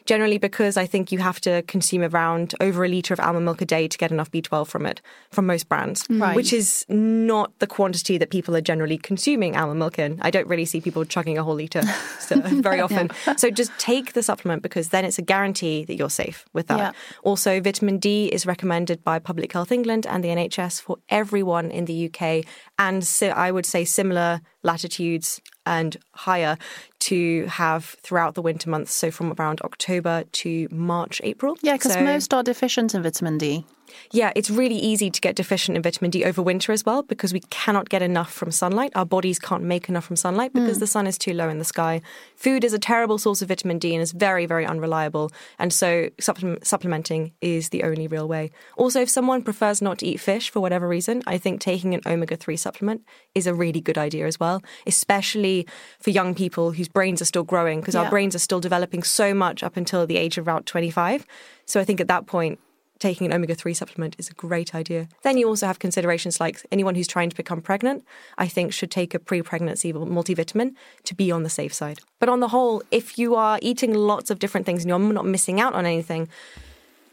generally 0.09 0.39
because 0.39 0.79
I 0.79 0.87
think 0.87 1.13
you 1.13 1.19
have 1.19 1.39
to 1.43 1.61
consume 1.63 2.03
around 2.03 2.55
over 2.61 2.83
a 2.83 2.89
litre 2.89 3.13
of 3.13 3.21
almond 3.21 3.45
milk 3.45 3.61
a 3.61 3.67
day 3.67 3.87
to 3.87 3.99
get 3.99 4.11
enough 4.11 4.31
B12 4.31 4.67
from 4.67 4.87
it, 4.87 5.03
from 5.31 5.45
most 5.45 5.69
brands, 5.69 6.09
mm. 6.09 6.23
right. 6.23 6.35
which 6.35 6.51
is 6.51 6.87
not 6.89 7.53
the 7.59 7.67
quantity 7.67 8.17
that 8.17 8.31
people 8.31 8.57
are 8.57 8.63
generally 8.63 8.97
consuming 8.97 9.55
almond 9.55 9.79
milk 9.79 9.99
in. 9.99 10.19
I 10.23 10.31
don't 10.31 10.49
really 10.49 10.65
see 10.65 10.81
people 10.81 11.05
chugging 11.05 11.37
a 11.37 11.45
whole 11.45 11.57
litre 11.57 11.83
so, 12.21 12.41
very 12.41 12.81
often. 12.81 13.11
yeah. 13.27 13.37
So 13.37 13.51
just 13.51 13.71
take 13.79 14.15
the 14.15 14.23
supplement 14.23 14.63
because 14.63 14.89
then 14.89 15.05
it's 15.05 15.19
a 15.19 15.23
guarantee 15.23 15.85
that 15.85 15.97
you're 15.97 16.09
safe 16.09 16.47
with 16.55 16.69
that. 16.69 16.79
Yeah. 16.79 16.93
Also, 17.23 17.61
vitamin 17.61 17.99
D 17.99 18.29
is 18.33 18.47
recommended 18.47 19.05
by 19.05 19.19
Public 19.19 19.53
Health 19.53 19.71
England 19.71 20.07
and 20.07 20.25
the 20.25 20.29
NHS 20.29 20.81
for 20.81 20.97
everyone 21.11 21.71
in 21.71 21.85
the 21.85 22.11
UK, 22.11 22.47
and 22.79 23.05
so 23.05 23.29
I 23.29 23.51
would 23.51 23.67
say 23.67 23.85
similar 23.85 24.41
latitudes 24.69 25.41
and 25.65 25.97
higher 26.13 26.59
to 27.01 27.47
have 27.47 27.97
throughout 28.03 28.35
the 28.35 28.43
winter 28.43 28.69
months. 28.69 28.93
So 28.93 29.11
from 29.11 29.35
around 29.39 29.61
October 29.63 30.25
to 30.41 30.69
March, 30.71 31.21
April. 31.25 31.57
Yeah, 31.63 31.73
because 31.75 31.95
so, 31.95 32.05
most 32.05 32.35
are 32.35 32.43
deficient 32.43 32.95
in 32.95 33.03
vitamin 33.03 33.39
D. 33.39 33.65
Yeah, 34.13 34.33
it's 34.35 34.51
really 34.51 34.77
easy 34.77 35.11
to 35.11 35.21
get 35.21 35.37
deficient 35.37 35.77
in 35.77 35.83
vitamin 35.83 36.11
D 36.11 36.25
over 36.25 36.43
winter 36.43 36.73
as 36.73 36.85
well 36.85 37.03
because 37.03 37.33
we 37.33 37.41
cannot 37.51 37.89
get 37.89 38.03
enough 38.03 38.33
from 38.33 38.51
sunlight. 38.51 38.93
Our 38.95 39.07
bodies 39.07 39.39
can't 39.39 39.63
make 39.63 39.89
enough 39.89 40.05
from 40.05 40.17
sunlight 40.17 40.53
because 40.53 40.79
mm. 40.79 40.81
the 40.81 40.87
sun 40.87 41.07
is 41.07 41.19
too 41.19 41.35
low 41.35 41.49
in 41.49 41.59
the 41.59 41.65
sky. 41.65 42.01
Food 42.37 42.65
is 42.65 42.73
a 42.73 42.79
terrible 42.79 43.19
source 43.19 43.43
of 43.43 43.49
vitamin 43.49 43.79
D 43.79 43.95
and 43.95 44.03
is 44.03 44.13
very, 44.13 44.47
very 44.47 44.67
unreliable. 44.67 45.31
And 45.59 45.73
so 45.73 46.09
supplement, 46.21 46.67
supplementing 46.67 47.33
is 47.41 47.69
the 47.71 47.83
only 47.83 48.07
real 48.07 48.29
way. 48.29 48.51
Also, 48.77 49.01
if 49.01 49.11
someone 49.11 49.43
prefers 49.43 49.83
not 49.83 49.99
to 49.99 50.07
eat 50.07 50.21
fish 50.21 50.51
for 50.51 50.61
whatever 50.61 50.89
reason, 50.89 51.23
I 51.27 51.39
think 51.39 51.61
taking 51.61 51.95
an 51.95 52.01
omega 52.07 52.37
3 52.37 52.57
supplement 52.57 53.03
is 53.35 53.47
a 53.47 53.55
really 53.55 53.81
good 53.81 53.99
idea 53.99 54.27
as 54.27 54.41
well, 54.41 54.63
especially 54.87 55.67
for 56.01 56.11
young 56.11 56.35
people 56.35 56.73
whose 56.73 56.89
brains 56.89 57.21
are 57.23 57.27
still 57.27 57.45
growing 57.45 57.81
because 57.81 57.95
yeah. 57.95 58.03
our 58.03 58.11
brains 58.11 58.35
are 58.35 58.41
still 58.41 58.61
developing 58.61 59.03
so 59.03 59.35
much 59.35 59.63
up 59.63 59.77
until 59.77 60.07
the 60.07 60.17
age 60.17 60.39
of 60.39 60.45
about 60.45 60.67
25. 60.67 61.27
So 61.67 61.81
I 61.81 61.85
think 61.85 62.01
at 62.01 62.09
that 62.09 62.27
point, 62.27 62.59
taking 62.99 63.27
an 63.27 63.33
omega 63.33 63.55
3 63.55 63.75
supplement 63.75 64.17
is 64.19 64.29
a 64.29 64.35
great 64.35 64.75
idea. 64.75 65.09
Then 65.23 65.39
you 65.39 65.47
also 65.49 65.67
have 65.67 65.79
considerations 65.79 66.41
like 66.41 66.65
anyone 66.73 66.95
who's 66.95 67.07
trying 67.07 67.31
to 67.31 67.37
become 67.37 67.61
pregnant, 67.61 68.05
I 68.37 68.49
think 68.49 68.73
should 68.73 68.91
take 68.91 69.15
a 69.15 69.19
pre 69.19 69.43
pregnancy 69.43 69.93
multivitamin 69.93 70.75
to 71.05 71.15
be 71.15 71.31
on 71.31 71.43
the 71.43 71.51
safe 71.51 71.73
side. 71.75 72.01
But 72.19 72.29
on 72.29 72.41
the 72.41 72.49
whole, 72.49 72.83
if 72.91 73.19
you 73.19 73.35
are 73.35 73.59
eating 73.63 73.95
lots 73.95 74.31
of 74.31 74.39
different 74.39 74.67
things 74.67 74.85
and 74.85 74.89
you're 74.89 74.99
not 74.99 75.27
missing 75.27 75.61
out 75.61 75.75
on 75.75 75.87
anything, 75.87 76.29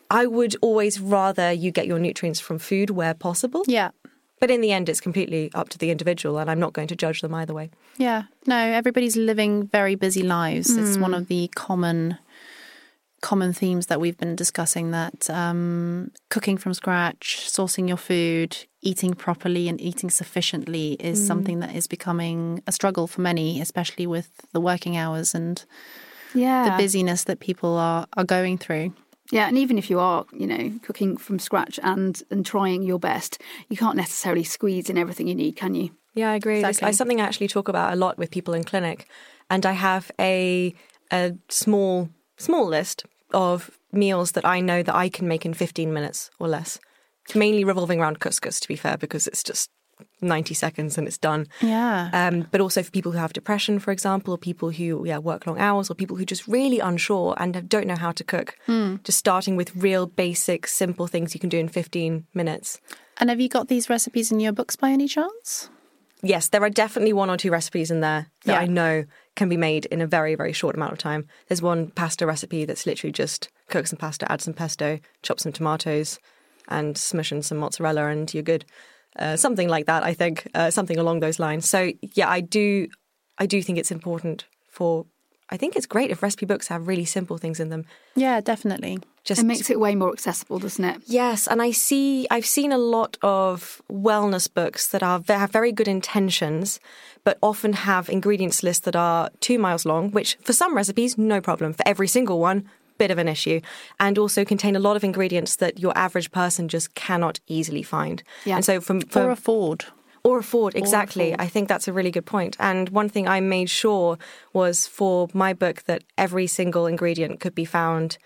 I 0.10 0.26
would 0.26 0.56
always 0.62 1.00
rather 1.00 1.52
you 1.52 1.71
get 1.71 1.88
your 1.88 2.00
nutrients 2.00 2.39
from 2.39 2.60
food 2.60 2.89
where 2.89 3.13
possible. 3.13 3.63
Yeah. 3.67 3.91
But 4.39 4.52
in 4.52 4.62
the 4.62 4.71
end, 4.71 4.89
it's 4.89 5.00
completely 5.00 5.50
up 5.54 5.69
to 5.69 5.78
the 5.78 5.91
individual, 5.91 6.38
and 6.38 6.52
I'm 6.52 6.60
not 6.60 6.74
going 6.74 6.88
to 6.89 6.95
judge 6.95 7.21
them 7.21 7.34
either 7.34 7.54
way. 7.54 7.71
Yeah. 7.98 8.24
No, 8.45 8.58
everybody's 8.58 9.15
living 9.15 9.67
very 9.67 9.95
busy 9.95 10.24
lives. 10.24 10.69
Mm. 10.69 10.88
It's 10.88 10.98
one 10.98 11.13
of 11.13 11.28
the 11.28 11.50
common 11.56 12.17
common 13.26 13.54
themes 13.54 13.88
that 13.88 14.00
we've 14.00 14.20
been 14.20 14.36
discussing 14.36 14.92
that 14.92 15.28
um, 15.32 16.12
cooking 16.30 16.58
from 16.58 16.76
scratch, 16.76 17.40
sourcing 17.50 17.88
your 17.88 17.98
food, 17.98 18.56
eating 18.84 19.16
properly, 19.16 19.68
and 19.68 19.82
eating 19.82 20.12
sufficiently 20.12 20.94
is 21.00 21.20
mm. 21.20 21.26
something 21.26 21.60
that 21.60 21.76
is 21.76 21.88
becoming 21.88 22.62
a 22.68 22.72
struggle 22.72 23.08
for 23.08 23.22
many, 23.22 23.60
especially 23.60 24.06
with 24.06 24.30
the 24.54 24.62
working 24.62 24.96
hours 24.96 25.34
and 25.34 25.66
yeah. 26.36 26.70
the 26.70 26.84
busyness 26.84 27.24
that 27.24 27.40
people 27.40 27.76
are, 27.78 28.06
are 28.16 28.24
going 28.24 28.60
through. 28.60 28.94
Yeah, 29.32 29.48
and 29.48 29.58
even 29.58 29.80
if 29.80 29.90
you 29.90 30.00
are, 30.00 30.26
you 30.32 30.46
know, 30.46 30.80
cooking 30.84 31.18
from 31.18 31.40
scratch 31.40 31.80
and 31.82 32.22
and 32.30 32.46
trying 32.46 32.84
your 32.84 33.00
best, 33.00 33.42
you 33.70 33.76
can't 33.76 33.98
necessarily 33.98 34.44
squeeze 34.44 34.88
in 34.88 35.00
everything 35.00 35.28
you 35.28 35.34
need, 35.34 35.56
can 35.56 35.74
you? 35.74 35.90
Yeah, 36.14 36.30
I 36.30 36.36
agree. 36.36 36.60
Exactly. 36.60 36.90
It's 36.90 37.00
something 37.00 37.20
I 37.20 37.26
actually 37.26 37.48
talk 37.48 37.68
about 37.68 37.92
a 37.92 37.96
lot 37.96 38.20
with 38.20 38.30
people 38.30 38.54
in 38.54 38.64
clinic, 38.64 39.08
and 39.50 39.66
I 39.66 39.72
have 39.72 40.12
a 40.20 40.76
a 41.12 41.34
small 41.50 42.10
small 42.38 42.68
list 42.68 43.06
of 43.36 43.69
meals 43.91 44.32
that 44.32 44.45
I 44.45 44.62
know 44.62 44.82
that 44.82 44.95
I 44.95 45.10
can 45.10 45.28
make 45.28 45.45
in 45.45 45.54
15 45.54 45.93
minutes 45.93 46.32
or 46.39 46.48
less. 46.48 46.80
Mainly 47.36 47.63
revolving 47.63 48.00
around 48.00 48.19
couscous, 48.19 48.60
to 48.62 48.67
be 48.67 48.76
fair, 48.76 48.98
because 48.98 49.28
it's 49.28 49.43
just 49.43 49.69
90 50.21 50.54
seconds 50.54 50.98
and 50.98 51.08
it's 51.08 51.17
done. 51.17 51.48
Yeah. 51.62 52.10
Um, 52.13 52.48
but 52.52 52.62
also 52.62 52.84
for 52.84 52.91
people 52.91 53.12
who 53.12 53.17
have 53.17 53.34
depression, 53.34 53.80
for 53.80 53.91
example, 53.91 54.34
or 54.34 54.38
people 54.38 54.69
who 54.69 55.06
yeah, 55.06 55.17
work 55.17 55.48
long 55.48 55.60
hours, 55.60 55.89
or 55.89 55.95
people 55.95 56.17
who 56.17 56.26
just 56.26 56.48
really 56.48 56.80
unsure 56.80 57.36
and 57.38 57.67
don't 57.67 57.88
know 57.88 57.95
how 57.95 58.12
to 58.12 58.24
cook. 58.24 58.58
Mm. 58.67 59.04
Just 59.04 59.17
starting 59.17 59.56
with 59.56 59.76
real 59.76 60.06
basic, 60.06 60.67
simple 60.67 61.08
things 61.08 61.34
you 61.34 61.39
can 61.39 61.50
do 61.50 61.58
in 61.58 61.67
15 61.67 62.26
minutes. 62.34 62.80
And 63.17 63.30
have 63.30 63.39
you 63.39 63.50
got 63.50 63.67
these 63.67 63.89
recipes 63.89 64.32
in 64.32 64.39
your 64.39 64.52
books 64.52 64.76
by 64.76 64.91
any 64.91 65.08
chance? 65.08 65.69
Yes, 66.21 66.50
there 66.50 66.63
are 66.63 66.69
definitely 66.69 67.13
one 67.13 67.30
or 67.30 67.38
two 67.38 67.52
recipes 67.52 67.91
in 67.91 68.02
there 68.02 68.28
that 68.45 68.54
yeah. 68.54 68.60
I 68.60 68.65
know 68.65 69.06
can 69.36 69.50
be 69.50 69.58
made 69.58 69.86
in 69.86 70.02
a 70.02 70.08
very, 70.08 70.36
very 70.36 70.54
short 70.54 70.76
amount 70.76 70.93
of 70.93 70.98
time. 70.98 71.28
There's 71.48 71.62
one 71.62 71.91
pasta 71.91 72.26
recipe 72.26 72.65
that's 72.65 72.86
literally 72.86 73.12
just 73.12 73.50
cook 73.69 73.88
some 73.88 73.98
pasta, 73.98 74.32
add 74.32 74.41
some 74.41 74.54
pesto, 74.54 75.00
chop 75.21 75.39
some 75.39 75.52
tomatoes, 75.52 76.19
and 76.67 76.98
smush 76.98 77.32
in 77.32 77.41
some 77.41 77.58
mozzarella, 77.58 78.08
and 78.08 78.34
you're 78.34 78.43
good. 78.43 78.65
Uh, 79.17 79.36
something 79.36 79.69
like 79.69 79.86
that, 79.86 80.04
I 80.04 80.13
think, 80.13 80.48
uh, 80.54 80.71
something 80.71 80.98
along 80.98 81.19
those 81.19 81.39
lines. 81.39 81.69
So 81.69 81.91
yeah, 82.13 82.30
I 82.30 82.41
do, 82.41 82.88
I 83.38 83.45
do 83.45 83.62
think 83.62 83.78
it's 83.78 83.91
important 83.91 84.45
for. 84.69 85.06
I 85.50 85.58
think 85.58 85.76
it's 85.76 85.86
great 85.86 86.10
if 86.10 86.24
recipe 86.24 86.46
books 86.46 86.68
have 86.70 86.88
really 86.88 87.06
simple 87.06 87.38
things 87.38 87.60
in 87.60 87.70
them. 87.70 87.86
Yeah, 88.16 88.42
definitely. 88.42 89.00
Just 89.24 89.42
it 89.42 89.46
makes 89.46 89.70
it 89.70 89.80
way 89.80 89.96
more 89.96 90.12
accessible, 90.12 90.60
doesn't 90.60 90.84
it? 90.84 91.02
Yes, 91.06 91.48
and 91.48 91.62
I 91.62 91.72
see 91.72 92.28
I've 92.30 92.46
seen 92.46 92.72
a 92.72 92.78
lot 92.78 93.18
of 93.22 93.82
wellness 93.92 94.52
books 94.52 94.88
that 94.88 95.02
are 95.02 95.22
have 95.28 95.52
very 95.52 95.72
good 95.72 95.88
intentions, 95.88 96.80
but 97.24 97.38
often 97.42 97.74
have 97.74 98.10
ingredients 98.10 98.64
lists 98.64 98.86
that 98.86 98.96
are 98.96 99.30
two 99.40 99.58
miles 99.58 99.86
long, 99.86 100.12
which 100.12 100.38
for 100.44 100.54
some 100.54 100.76
recipes, 100.76 101.18
no 101.18 101.42
problem. 101.42 101.74
For 101.74 101.88
every 101.88 102.08
single 102.08 102.40
one, 102.40 102.70
bit 102.98 103.12
of 103.12 103.18
an 103.18 103.28
issue, 103.28 103.62
and 104.00 104.18
also 104.18 104.46
contain 104.46 104.76
a 104.76 104.80
lot 104.80 104.96
of 104.96 105.04
ingredients 105.04 105.56
that 105.58 105.80
your 105.80 105.96
average 105.98 106.32
person 106.32 106.68
just 106.68 106.94
cannot 106.96 107.40
easily 107.48 107.84
find. 107.84 108.24
Yeah. 108.46 108.56
And 108.56 108.66
so 108.66 108.80
from, 108.80 109.02
from 109.02 109.24
or 109.24 109.32
afford. 109.32 109.86
Or 110.26 110.40
afford, 110.40 110.76
exactly. 110.76 111.32
Or 111.32 111.36
afford. 111.36 111.42
I 111.42 111.48
think 111.48 111.70
that's 111.70 111.88
a 111.88 111.94
really 111.94 112.12
good 112.12 112.26
point. 112.26 112.58
And 112.60 112.90
one 112.90 113.10
thing 113.10 113.28
I 113.28 113.40
made 113.40 113.70
sure 113.70 114.18
was 114.54 114.88
for 114.88 115.30
my 115.34 115.54
book 115.54 115.84
that 115.84 116.04
every 116.18 116.48
single 116.48 116.88
ingredient 116.88 117.40
could 117.40 117.54
be 117.54 117.66
found 117.66 118.18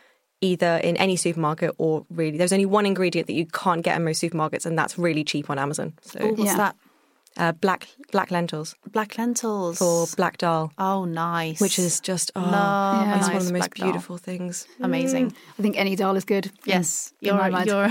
either 0.41 0.77
in 0.77 0.95
any 0.95 1.17
supermarket 1.17 1.71
or 1.77 2.05
really 2.09 2.37
there's 2.37 2.53
only 2.53 2.65
one 2.65 2.85
ingredient 2.85 3.27
that 3.27 3.33
you 3.33 3.45
can't 3.45 3.83
get 3.83 3.97
in 3.97 4.05
most 4.05 4.23
supermarkets 4.23 4.65
and 4.65 4.77
that's 4.79 4.97
really 4.97 5.23
cheap 5.25 5.49
on 5.49 5.59
Amazon. 5.59 5.93
So 6.01 6.23
Ooh, 6.23 6.29
what's 6.29 6.51
Yeah. 6.51 6.57
that? 6.57 6.75
Uh, 7.39 7.53
black 7.53 7.87
black 8.11 8.31
lentils 8.31 8.75
Black 8.91 9.17
lentils. 9.17 9.77
for 9.77 10.05
black 10.17 10.37
dal, 10.37 10.71
Oh, 10.77 11.05
nice. 11.05 11.61
which 11.61 11.79
is 11.79 12.01
just 12.01 12.31
oh, 12.35 12.41
Love 12.41 13.05
Yeah. 13.07 13.17
it's 13.17 13.27
one 13.27 13.37
of 13.37 13.45
the 13.45 13.53
most 13.53 13.59
black 13.61 13.75
dal. 13.75 13.85
beautiful 13.87 14.17
things. 14.17 14.67
amazing. 14.81 15.33
I 15.57 15.61
think 15.61 15.77
any 15.77 15.95
dal 15.95 16.15
is 16.17 16.25
good. 16.25 16.51
Yes, 16.65 17.13
in 17.21 17.27
you're 17.27 17.49
mind. 17.49 17.67
you're 17.67 17.89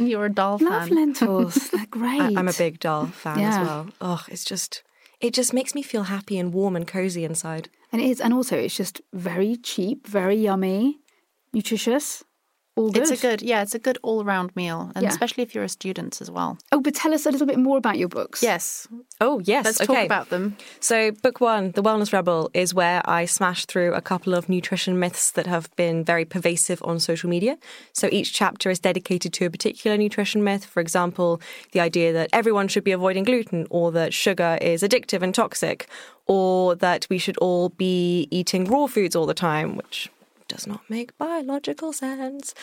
you're 0.10 0.26
a 0.26 0.34
dal 0.40 0.58
Love 0.60 0.88
fan. 0.88 0.96
lentils. 0.96 1.54
They're 1.72 1.86
great. 1.90 2.20
I, 2.20 2.34
I'm 2.38 2.48
a 2.48 2.52
big 2.64 2.80
dal 2.80 3.06
fan 3.06 3.38
Yeah. 3.38 3.60
as 3.60 3.66
well. 3.66 3.86
Oh, 4.00 4.22
it's 4.28 4.44
just 4.44 4.82
it 5.20 5.34
just 5.34 5.52
makes 5.52 5.72
me 5.74 5.82
feel 5.82 6.04
happy 6.04 6.36
and 6.38 6.52
warm 6.52 6.74
and 6.74 6.86
cozy 6.86 7.24
inside. 7.24 7.68
And 7.92 8.02
it 8.02 8.08
is, 8.10 8.20
and 8.20 8.32
also 8.34 8.56
it's 8.58 8.76
just 8.76 9.00
very 9.12 9.54
cheap, 9.56 10.06
very 10.06 10.36
yummy, 10.36 10.98
nutritious, 11.52 12.24
all 12.80 12.90
good. 12.90 13.02
It's 13.02 13.10
a 13.10 13.16
good, 13.16 13.42
yeah, 13.42 13.62
it's 13.62 13.74
a 13.74 13.78
good 13.78 13.98
all-round 14.02 14.54
meal, 14.56 14.90
and 14.94 15.02
Yeah. 15.02 15.10
especially 15.10 15.42
if 15.42 15.54
you're 15.54 15.64
a 15.64 15.68
student 15.68 16.20
as 16.20 16.30
well. 16.30 16.58
Oh, 16.72 16.80
but 16.80 16.94
tell 16.94 17.12
us 17.14 17.26
a 17.26 17.30
little 17.30 17.46
bit 17.46 17.58
more 17.58 17.76
about 17.78 17.98
your 17.98 18.08
books. 18.08 18.42
Yes, 18.42 18.88
Oh 19.20 19.40
yes, 19.44 19.64
let's 19.66 19.80
okay. 19.80 19.94
talk 19.94 20.04
about 20.06 20.30
them. 20.30 20.56
So, 20.80 21.10
book 21.10 21.40
one, 21.40 21.72
The 21.72 21.82
Wellness 21.82 22.12
Rebel, 22.12 22.50
is 22.54 22.72
where 22.72 23.02
I 23.08 23.26
smash 23.26 23.66
through 23.66 23.92
a 23.94 24.00
couple 24.00 24.34
of 24.34 24.48
nutrition 24.48 24.98
myths 24.98 25.30
that 25.32 25.46
have 25.46 25.68
been 25.76 26.04
very 26.04 26.24
pervasive 26.24 26.80
on 26.82 26.98
social 27.00 27.28
media. 27.28 27.58
So, 27.92 28.08
each 28.10 28.32
chapter 28.32 28.70
is 28.70 28.78
dedicated 28.78 29.32
to 29.34 29.44
a 29.44 29.50
particular 29.50 29.96
nutrition 29.98 30.42
myth. 30.42 30.64
For 30.64 30.80
example, 30.80 31.40
the 31.72 31.80
idea 31.80 32.12
that 32.14 32.30
everyone 32.32 32.68
should 32.68 32.84
be 32.84 32.92
avoiding 32.92 33.24
gluten, 33.24 33.66
or 33.70 33.92
that 33.92 34.14
sugar 34.14 34.56
is 34.60 34.82
addictive 34.82 35.22
and 35.22 35.34
toxic, 35.34 35.86
or 36.26 36.74
that 36.76 37.06
we 37.10 37.18
should 37.18 37.36
all 37.38 37.68
be 37.70 38.26
eating 38.30 38.64
raw 38.64 38.86
foods 38.86 39.14
all 39.14 39.26
the 39.26 39.34
time, 39.34 39.76
which 39.76 40.08
does 40.50 40.66
not 40.66 40.82
make 40.90 41.16
biological 41.16 41.92
sense. 41.92 42.54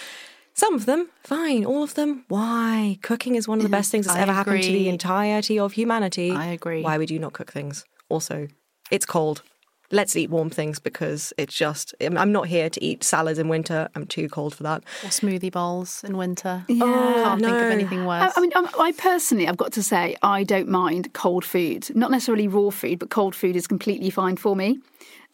Some 0.54 0.73
of 0.73 0.86
them, 0.86 1.10
fine. 1.23 1.65
All 1.65 1.84
of 1.84 1.93
them, 1.93 2.26
why? 2.28 2.97
Cooking 3.02 3.36
is 3.36 3.47
one 3.47 3.60
of 3.60 3.63
the 3.63 3.69
best 3.69 3.91
things 3.91 4.06
that's 4.08 4.17
I 4.17 4.21
ever 4.21 4.34
happened 4.34 4.63
to 4.63 4.71
the 4.71 4.89
entirety 4.89 5.58
of 5.60 5.73
humanity. 5.73 6.32
I 6.32 6.45
agree. 6.47 6.82
Why 6.82 6.97
would 6.97 7.12
you 7.12 7.19
not 7.19 7.34
cook 7.34 7.52
things? 7.52 7.86
Also, 8.10 8.47
it's 8.91 9.06
cold. 9.06 9.43
Let's 9.89 10.15
eat 10.17 10.30
warm 10.30 10.50
things 10.50 10.80
because 10.80 11.32
it's 11.38 11.56
just. 11.56 11.95
I'm 12.02 12.17
I'm 12.17 12.32
not 12.34 12.47
here 12.47 12.69
to 12.69 12.84
eat 12.84 13.06
salads 13.06 13.39
in 13.39 13.47
winter. 13.47 13.88
I'm 13.95 14.06
too 14.06 14.28
cold 14.28 14.54
for 14.54 14.63
that. 14.63 14.84
Or 15.04 15.10
smoothie 15.10 15.52
bowls 15.52 16.04
in 16.04 16.17
winter. 16.17 16.65
Yeah. 16.67 16.86
Can't 16.86 17.41
think 17.41 17.56
of 17.56 17.71
anything 17.71 18.06
worse. 18.06 18.34
I 18.36 18.41
mean, 18.41 18.52
um, 18.56 18.67
I 18.80 18.91
personally, 18.91 19.47
I've 19.47 19.56
got 19.56 19.71
to 19.73 19.84
say, 19.84 20.17
I 20.21 20.43
don't 20.43 20.67
mind 20.67 21.13
cold 21.13 21.45
food. 21.45 21.95
Not 21.95 22.12
necessarily 22.12 22.50
raw 22.50 22.69
food, 22.69 23.00
but 23.00 23.12
cold 23.12 23.34
food 23.34 23.56
is 23.56 23.65
completely 23.65 24.10
fine 24.10 24.36
for 24.36 24.56
me. 24.58 24.80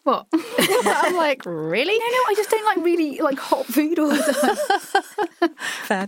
What? 0.03 0.27
I'm 0.33 1.15
like, 1.15 1.45
really? 1.45 1.97
no, 1.97 2.05
no, 2.05 2.19
I 2.27 2.33
just 2.35 2.49
don't 2.49 2.65
like 2.65 2.85
really 2.85 3.19
like 3.19 3.39
hot 3.39 3.65
food 3.65 3.99
all 3.99 4.09
the 4.09 4.17
time. 5.39 5.49
Fair. 5.85 6.07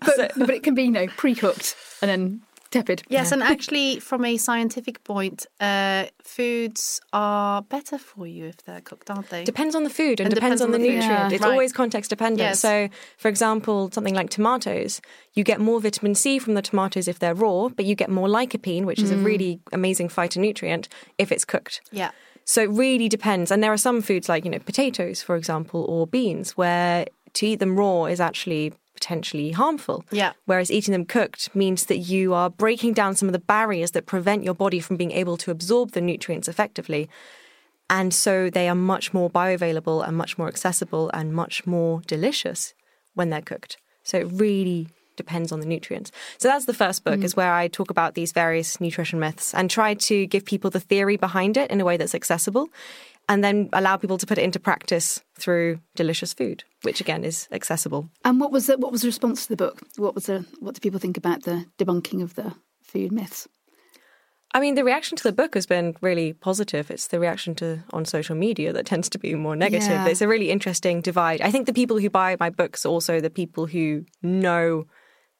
But, 0.00 0.32
but 0.36 0.50
it 0.50 0.62
can 0.62 0.74
be, 0.74 0.84
you 0.84 0.90
know, 0.92 1.06
pre-cooked 1.08 1.74
and 2.02 2.08
then 2.08 2.40
tepid. 2.70 3.02
Yes, 3.08 3.32
and 3.32 3.42
actually, 3.42 3.98
from 4.00 4.24
a 4.24 4.36
scientific 4.36 5.02
point, 5.04 5.46
uh, 5.60 6.04
foods 6.22 7.00
are 7.12 7.62
better 7.62 7.98
for 7.98 8.26
you 8.26 8.46
if 8.46 8.58
they're 8.58 8.80
cooked, 8.80 9.10
aren't 9.10 9.28
they? 9.30 9.42
Depends 9.44 9.74
on 9.74 9.82
the 9.84 9.90
food 9.90 10.20
and, 10.20 10.26
And 10.28 10.34
depends, 10.34 10.60
on 10.60 10.70
the, 10.70 10.78
food. 10.78 10.82
nutrient. 10.94 11.08
Yeah. 11.10 11.30
It's 11.30 11.42
Right. 11.42 11.50
always 11.50 11.72
context 11.72 12.10
dependent. 12.10 12.40
Yes. 12.40 12.60
So, 12.60 12.88
for 13.18 13.28
example, 13.28 13.90
something 13.92 14.14
like 14.14 14.30
tomatoes, 14.30 15.00
you 15.34 15.42
get 15.44 15.60
more 15.60 15.80
vitamin 15.80 16.14
C 16.14 16.38
from 16.38 16.54
the 16.54 16.62
tomatoes 16.62 17.08
if 17.08 17.18
they're 17.18 17.34
raw, 17.34 17.68
but 17.68 17.84
you 17.86 17.94
get 17.94 18.10
more 18.10 18.28
lycopene, 18.28 18.84
which 18.84 19.00
is 19.00 19.10
a 19.10 19.16
really 19.16 19.60
amazing 19.72 20.08
phytonutrient, 20.08 20.86
if 21.18 21.32
it's 21.32 21.44
cooked. 21.44 21.80
yeah. 21.90 22.10
So 22.46 22.62
it 22.62 22.70
really 22.70 23.08
depends. 23.08 23.50
And 23.50 23.62
there 23.62 23.72
are 23.72 23.76
some 23.76 24.00
foods 24.00 24.28
like, 24.28 24.44
you 24.44 24.50
know, 24.50 24.60
potatoes, 24.60 25.20
for 25.20 25.36
example, 25.36 25.84
or 25.88 26.06
beans, 26.06 26.56
where 26.56 27.06
to 27.34 27.46
eat 27.46 27.56
them 27.56 27.76
raw 27.76 28.04
is 28.04 28.20
actually 28.20 28.72
potentially 28.94 29.50
harmful. 29.50 30.04
Yeah. 30.10 30.32
Whereas 30.46 30.70
eating 30.70 30.92
them 30.92 31.04
cooked 31.04 31.54
means 31.54 31.86
that 31.86 31.98
you 31.98 32.32
are 32.32 32.48
breaking 32.48 32.94
down 32.94 33.14
some 33.14 33.28
of 33.28 33.34
the 33.34 33.38
barriers 33.38 33.90
that 33.90 34.06
prevent 34.06 34.44
your 34.44 34.54
body 34.54 34.80
from 34.80 34.96
being 34.96 35.10
able 35.10 35.36
to 35.38 35.50
absorb 35.50 35.90
the 35.90 36.00
nutrients 36.00 36.48
effectively. 36.48 37.10
And 37.90 38.14
so 38.14 38.48
they 38.48 38.68
are 38.68 38.74
much 38.74 39.12
more 39.12 39.28
bioavailable 39.28 40.06
and 40.06 40.16
much 40.16 40.38
more 40.38 40.48
accessible 40.48 41.10
and 41.12 41.34
much 41.34 41.66
more 41.66 42.00
delicious 42.06 42.74
when 43.14 43.28
they're 43.30 43.42
cooked. 43.42 43.76
So 44.02 44.18
it 44.18 44.28
really 44.32 44.88
depends 45.16 45.52
on 45.52 45.60
the 45.60 45.66
nutrients. 45.66 46.12
So 46.38 46.48
that's 46.48 46.66
the 46.66 46.74
first 46.74 47.04
book 47.04 47.22
is 47.24 47.34
mm. 47.34 47.38
where 47.38 47.54
I 47.54 47.68
talk 47.68 47.90
about 47.90 48.14
these 48.14 48.32
various 48.32 48.80
nutrition 48.80 49.18
myths 49.18 49.54
and 49.54 49.70
try 49.70 49.94
to 49.94 50.26
give 50.26 50.44
people 50.44 50.70
the 50.70 50.80
theory 50.80 51.16
behind 51.16 51.56
it 51.56 51.70
in 51.70 51.80
a 51.80 51.84
way 51.84 51.96
that's 51.96 52.14
accessible 52.14 52.68
and 53.28 53.42
then 53.42 53.68
allow 53.72 53.96
people 53.96 54.18
to 54.18 54.26
put 54.26 54.38
it 54.38 54.44
into 54.44 54.60
practice 54.60 55.22
through 55.38 55.80
delicious 55.94 56.32
food, 56.32 56.64
which 56.82 57.00
again 57.00 57.24
is 57.24 57.48
accessible. 57.50 58.08
And 58.24 58.40
what 58.40 58.52
was 58.52 58.66
the 58.66 58.78
what 58.78 58.92
was 58.92 59.02
the 59.02 59.08
response 59.08 59.44
to 59.44 59.48
the 59.48 59.56
book? 59.56 59.80
What 59.96 60.14
was 60.14 60.26
the 60.26 60.44
what 60.60 60.74
do 60.74 60.80
people 60.80 61.00
think 61.00 61.16
about 61.16 61.42
the 61.42 61.66
debunking 61.78 62.22
of 62.22 62.34
the 62.34 62.54
food 62.82 63.12
myths? 63.12 63.48
I 64.54 64.60
mean, 64.60 64.74
the 64.74 64.84
reaction 64.84 65.16
to 65.16 65.22
the 65.22 65.32
book 65.32 65.54
has 65.54 65.66
been 65.66 65.96
really 66.00 66.32
positive. 66.32 66.90
It's 66.90 67.08
the 67.08 67.20
reaction 67.20 67.54
to 67.56 67.82
on 67.92 68.04
social 68.04 68.36
media 68.36 68.72
that 68.72 68.86
tends 68.86 69.10
to 69.10 69.18
be 69.18 69.34
more 69.34 69.56
negative. 69.56 69.90
Yeah. 69.90 70.06
It's 70.06 70.22
a 70.22 70.28
really 70.28 70.50
interesting 70.50 71.02
divide. 71.02 71.42
I 71.42 71.50
think 71.50 71.66
the 71.66 71.74
people 71.74 71.98
who 71.98 72.08
buy 72.08 72.36
my 72.40 72.48
books 72.48 72.86
are 72.86 72.88
also 72.88 73.20
the 73.20 73.28
people 73.28 73.66
who 73.66 74.06
know 74.22 74.86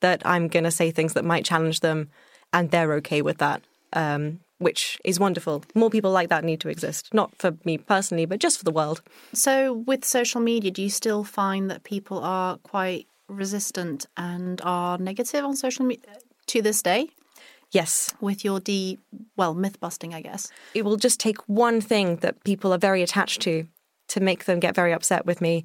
that 0.00 0.22
I'm 0.24 0.48
going 0.48 0.64
to 0.64 0.70
say 0.70 0.90
things 0.90 1.14
that 1.14 1.24
might 1.24 1.44
challenge 1.44 1.80
them, 1.80 2.10
and 2.52 2.70
they're 2.70 2.92
okay 2.94 3.22
with 3.22 3.38
that, 3.38 3.62
um, 3.92 4.40
which 4.58 4.98
is 5.04 5.18
wonderful. 5.20 5.64
More 5.74 5.90
people 5.90 6.10
like 6.10 6.28
that 6.28 6.44
need 6.44 6.60
to 6.60 6.68
exist, 6.68 7.12
not 7.14 7.34
for 7.36 7.56
me 7.64 7.78
personally, 7.78 8.26
but 8.26 8.38
just 8.40 8.58
for 8.58 8.64
the 8.64 8.70
world. 8.70 9.02
So, 9.32 9.72
with 9.72 10.04
social 10.04 10.40
media, 10.40 10.70
do 10.70 10.82
you 10.82 10.90
still 10.90 11.24
find 11.24 11.70
that 11.70 11.84
people 11.84 12.18
are 12.20 12.58
quite 12.58 13.06
resistant 13.28 14.06
and 14.16 14.60
are 14.62 14.98
negative 14.98 15.44
on 15.44 15.56
social 15.56 15.84
media 15.84 16.12
to 16.46 16.62
this 16.62 16.82
day? 16.82 17.08
Yes, 17.72 18.14
With 18.20 18.44
your 18.44 18.60
D, 18.60 18.98
well 19.36 19.52
myth 19.52 19.80
busting, 19.80 20.14
I 20.14 20.20
guess. 20.20 20.52
it 20.72 20.84
will 20.84 20.96
just 20.96 21.18
take 21.18 21.38
one 21.48 21.80
thing 21.80 22.16
that 22.16 22.42
people 22.44 22.72
are 22.72 22.78
very 22.78 23.02
attached 23.02 23.42
to 23.42 23.66
to 24.08 24.20
make 24.20 24.44
them 24.44 24.60
get 24.60 24.72
very 24.72 24.92
upset 24.92 25.26
with 25.26 25.40
me. 25.40 25.64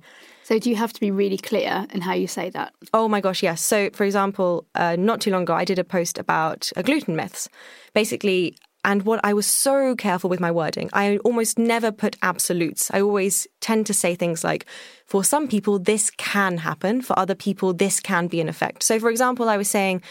So 0.52 0.60
do 0.60 0.70
you 0.70 0.76
have 0.76 0.92
to 0.92 1.00
be 1.00 1.12
really 1.12 1.38
clear 1.38 1.88
in 1.94 2.02
how 2.02 2.12
you 2.14 2.28
say 2.28 2.50
that? 2.50 2.74
Oh 2.94 3.08
my 3.08 3.22
gosh, 3.22 3.42
yes. 3.42 3.62
So, 3.62 3.90
for 3.94 4.04
example, 4.04 4.68
uh, 4.76 4.98
not 5.00 5.22
too 5.22 5.32
long 5.32 5.44
ago, 5.44 5.54
I 5.54 5.64
did 5.64 5.80
a 5.80 5.86
post 5.86 6.18
about 6.18 6.70
uh, 6.76 6.82
gluten 6.82 7.16
myths. 7.16 7.48
Basically, 7.94 8.58
and 8.84 9.04
what 9.04 9.22
I 9.24 9.34
was 9.34 9.48
so 9.48 9.96
careful 9.96 10.30
with 10.30 10.42
my 10.42 10.52
wording, 10.52 10.90
I 10.92 11.20
almost 11.20 11.58
never 11.58 11.90
put 11.90 12.18
absolutes. 12.22 12.92
I 12.92 13.00
always 13.00 13.48
tend 13.62 13.86
to 13.86 13.94
say 13.94 14.14
things 14.14 14.44
like, 14.44 14.66
for 15.06 15.24
some 15.24 15.48
people, 15.48 15.80
this 15.80 16.10
can 16.18 16.58
happen. 16.58 17.02
For 17.02 17.18
other 17.18 17.34
people, 17.34 17.72
this 17.72 18.02
can 18.02 18.28
be 18.28 18.42
an 18.42 18.50
effect. 18.50 18.84
So, 18.84 19.00
for 19.00 19.10
example, 19.10 19.48
I 19.48 19.56
was 19.56 19.70
saying 19.70 20.02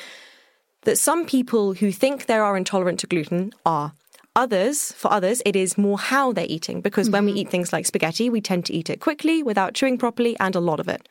that 0.84 0.96
some 0.96 1.26
people 1.26 1.74
who 1.74 1.92
think 1.92 2.24
they 2.24 2.36
are 2.38 2.56
intolerant 2.56 3.00
to 3.00 3.06
gluten 3.06 3.52
are. 3.66 3.92
Others, 4.40 4.92
for 4.92 5.12
others, 5.12 5.42
it 5.44 5.54
is 5.54 5.76
more 5.76 5.98
how 5.98 6.32
they're 6.32 6.46
eating 6.48 6.80
because 6.80 7.10
when 7.10 7.26
we 7.26 7.32
mm-hmm. 7.32 7.40
eat 7.40 7.50
things 7.50 7.74
like 7.74 7.84
spaghetti, 7.84 8.30
we 8.30 8.40
tend 8.40 8.64
to 8.64 8.72
eat 8.72 8.88
it 8.88 8.98
quickly 8.98 9.42
without 9.42 9.74
chewing 9.74 9.98
properly 9.98 10.34
and 10.40 10.56
a 10.56 10.60
lot 10.60 10.80
of 10.80 10.88
it. 10.88 11.06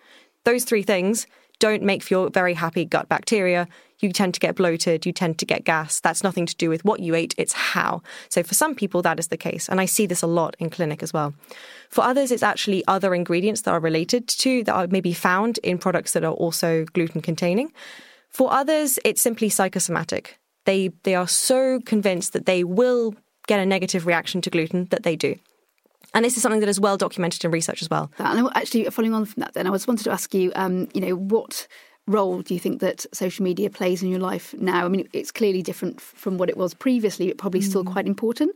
Those 0.46 0.64
three 0.64 0.82
things 0.82 1.28
don't 1.60 1.84
make 1.84 2.02
for 2.02 2.16
your 2.16 2.30
very 2.32 2.56
happy 2.56 2.86
gut 2.86 3.08
bacteria. 3.08 3.68
You 4.00 4.12
tend 4.12 4.34
to 4.34 4.40
get 4.40 4.56
bloated, 4.56 5.06
you 5.06 5.12
tend 5.12 5.38
to 5.38 5.46
get 5.46 5.64
gas. 5.64 6.00
That's 6.00 6.24
nothing 6.24 6.48
to 6.48 6.56
do 6.56 6.72
with 6.72 6.84
what 6.84 7.02
you 7.02 7.14
ate, 7.14 7.36
it's 7.38 7.54
how. 7.54 8.02
So 8.30 8.42
for 8.42 8.56
some 8.56 8.74
people, 8.74 9.04
that 9.04 9.20
is 9.20 9.28
the 9.28 9.38
case. 9.38 9.70
And 9.70 9.80
I 9.80 9.86
see 9.86 10.08
this 10.08 10.24
a 10.24 10.28
lot 10.28 10.56
in 10.58 10.72
clinic 10.72 11.04
as 11.04 11.14
well. 11.14 11.36
For 11.92 12.04
others, 12.04 12.32
it's 12.32 12.42
actually 12.42 12.84
other 12.88 13.14
ingredients 13.14 13.62
that 13.62 13.72
are 13.72 13.80
related 13.80 14.28
to, 14.28 14.64
that 14.64 14.74
are 14.74 14.88
maybe 14.88 15.14
found 15.14 15.60
in 15.60 15.78
products 15.78 16.14
that 16.14 16.24
are 16.24 16.34
also 16.34 16.86
gluten 16.94 17.22
containing. 17.22 17.72
For 18.28 18.52
others, 18.52 18.98
it's 19.06 19.22
simply 19.22 19.50
psychosomatic. 19.50 20.40
They 20.66 20.90
they 21.04 21.16
are 21.16 21.28
so 21.28 21.80
convinced 21.86 22.34
that 22.34 22.46
they 22.46 22.64
will 22.64 23.16
get 23.48 23.60
a 23.60 23.66
negative 23.66 24.06
reaction 24.06 24.42
to 24.42 24.50
gluten 24.50 24.86
that 24.92 25.04
they 25.04 25.16
do. 25.16 25.36
And 26.14 26.26
this 26.26 26.36
is 26.38 26.42
something 26.42 26.60
that 26.60 26.70
is 26.70 26.80
well 26.80 26.98
documented 26.98 27.46
in 27.46 27.52
research 27.52 27.82
as 27.82 27.90
well. 27.90 28.12
And 28.18 28.48
I- 28.48 28.60
actually 28.60 28.86
following 28.86 29.14
on 29.14 29.26
from 29.26 29.42
that, 29.42 29.54
then 29.54 29.68
I 29.68 29.70
was 29.70 29.88
wanted 29.88 30.04
to 30.06 30.12
ask 30.12 30.34
you, 30.34 30.52
um, 30.56 30.88
you 30.94 31.02
know, 31.02 31.16
what 31.16 31.68
role 32.08 32.42
do 32.42 32.54
you 32.54 32.60
think 32.60 32.82
that 32.82 33.06
social 33.14 33.44
media 33.44 33.70
plays 33.70 34.02
in 34.02 34.10
your 34.10 34.20
life 34.20 34.56
now? 34.58 34.86
I 34.86 34.90
mean, 34.90 35.08
it's 35.14 35.32
clearly 35.32 35.62
different 35.62 36.02
from 36.02 36.38
what 36.38 36.50
it 36.50 36.58
was 36.58 36.74
previously, 36.74 37.28
but 37.28 37.38
probably 37.38 37.62
still 37.62 37.84
quite 37.84 38.08
important. 38.08 38.56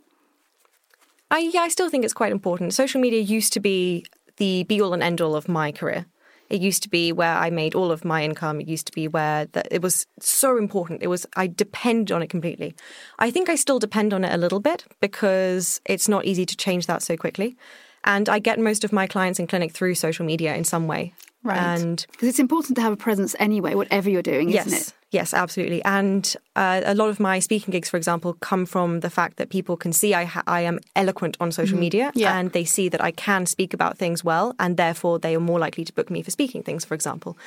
I 1.30 1.40
yeah, 1.54 1.62
I 1.62 1.70
still 1.70 1.90
think 1.90 2.04
it's 2.04 2.14
quite 2.14 2.32
important. 2.32 2.74
Social 2.74 3.02
media 3.02 3.20
used 3.20 3.54
to 3.54 3.60
be 3.60 4.06
the 4.38 4.64
be 4.64 4.82
all 4.82 4.94
and 4.94 5.04
end 5.04 5.22
all 5.22 5.36
of 5.36 5.48
my 5.48 5.72
career. 5.72 6.06
It 6.54 6.62
used 6.62 6.84
to 6.84 6.90
be 6.90 7.12
where 7.12 7.36
I 7.36 7.50
made 7.50 7.74
all 7.74 7.92
of 7.92 8.06
my 8.06 8.24
income. 8.24 8.62
It 8.62 8.68
used 8.68 8.86
to 8.86 8.92
be 8.92 9.08
where 9.08 9.48
that 9.54 9.68
it 9.72 9.82
was 9.82 10.06
so 10.20 10.56
important. 10.56 11.02
It 11.02 11.08
was 11.08 11.26
I 11.36 11.48
depend 11.48 12.12
on 12.12 12.22
it 12.22 12.28
completely. 12.30 12.76
I 13.18 13.32
think 13.32 13.50
I 13.50 13.56
still 13.56 13.80
depend 13.80 14.14
on 14.14 14.24
it 14.24 14.32
a 14.32 14.38
little 14.38 14.60
bit 14.60 14.86
because 15.02 15.82
it's 15.86 16.08
not 16.08 16.26
easy 16.26 16.46
to 16.46 16.56
change 16.56 16.86
that 16.86 17.02
so 17.02 17.18
quickly. 17.18 17.58
And 18.04 18.30
I 18.30 18.38
get 18.38 18.60
most 18.60 18.84
of 18.84 18.94
my 18.94 19.08
clients 19.08 19.40
in 19.40 19.48
clinic 19.48 19.72
through 19.72 19.96
social 19.96 20.28
media 20.28 20.54
in 20.56 20.64
some 20.64 20.86
way. 20.88 21.14
Right. 21.42 21.58
And 21.58 22.06
Because 22.12 22.28
it's 22.28 22.40
important 22.40 22.76
to 22.76 22.84
have 22.84 22.94
a 22.94 22.98
presence 22.98 23.36
anyway, 23.40 23.74
whatever 23.74 24.12
you're 24.12 24.22
doing, 24.22 24.50
isn't 24.52 24.72
yes, 24.72 24.90
it? 24.90 24.94
Yes, 25.14 25.32
absolutely. 25.32 25.84
And 25.86 26.36
uh, 26.56 26.82
a 26.84 26.96
lot 26.96 27.10
of 27.10 27.20
my 27.20 27.38
speaking 27.38 27.72
gigs, 27.72 27.88
for 27.88 27.98
example, 27.98 28.34
come 28.34 28.66
from 28.66 29.02
the 29.02 29.12
fact 29.12 29.38
that 29.38 29.52
people 29.52 29.78
can 29.78 29.94
see 29.94 30.16
I, 30.16 30.24
ha- 30.24 30.42
I 30.48 30.62
am 30.62 30.80
eloquent 30.96 31.38
on 31.40 31.52
social 31.52 31.76
mm-hmm. 31.76 31.82
media 31.82 32.12
yeah. 32.16 32.36
and 32.36 32.52
they 32.52 32.66
see 32.66 32.90
that 32.90 33.00
I 33.00 33.12
can 33.12 33.46
speak 33.46 33.76
about 33.76 33.96
things 33.96 34.24
well, 34.24 34.56
and 34.58 34.76
therefore 34.76 35.20
they 35.20 35.36
are 35.36 35.40
more 35.40 35.60
likely 35.60 35.86
to 35.86 35.94
book 35.94 36.10
me 36.10 36.24
for 36.24 36.32
speaking 36.32 36.64
things, 36.64 36.84
for 36.84 36.96
example. 36.96 37.38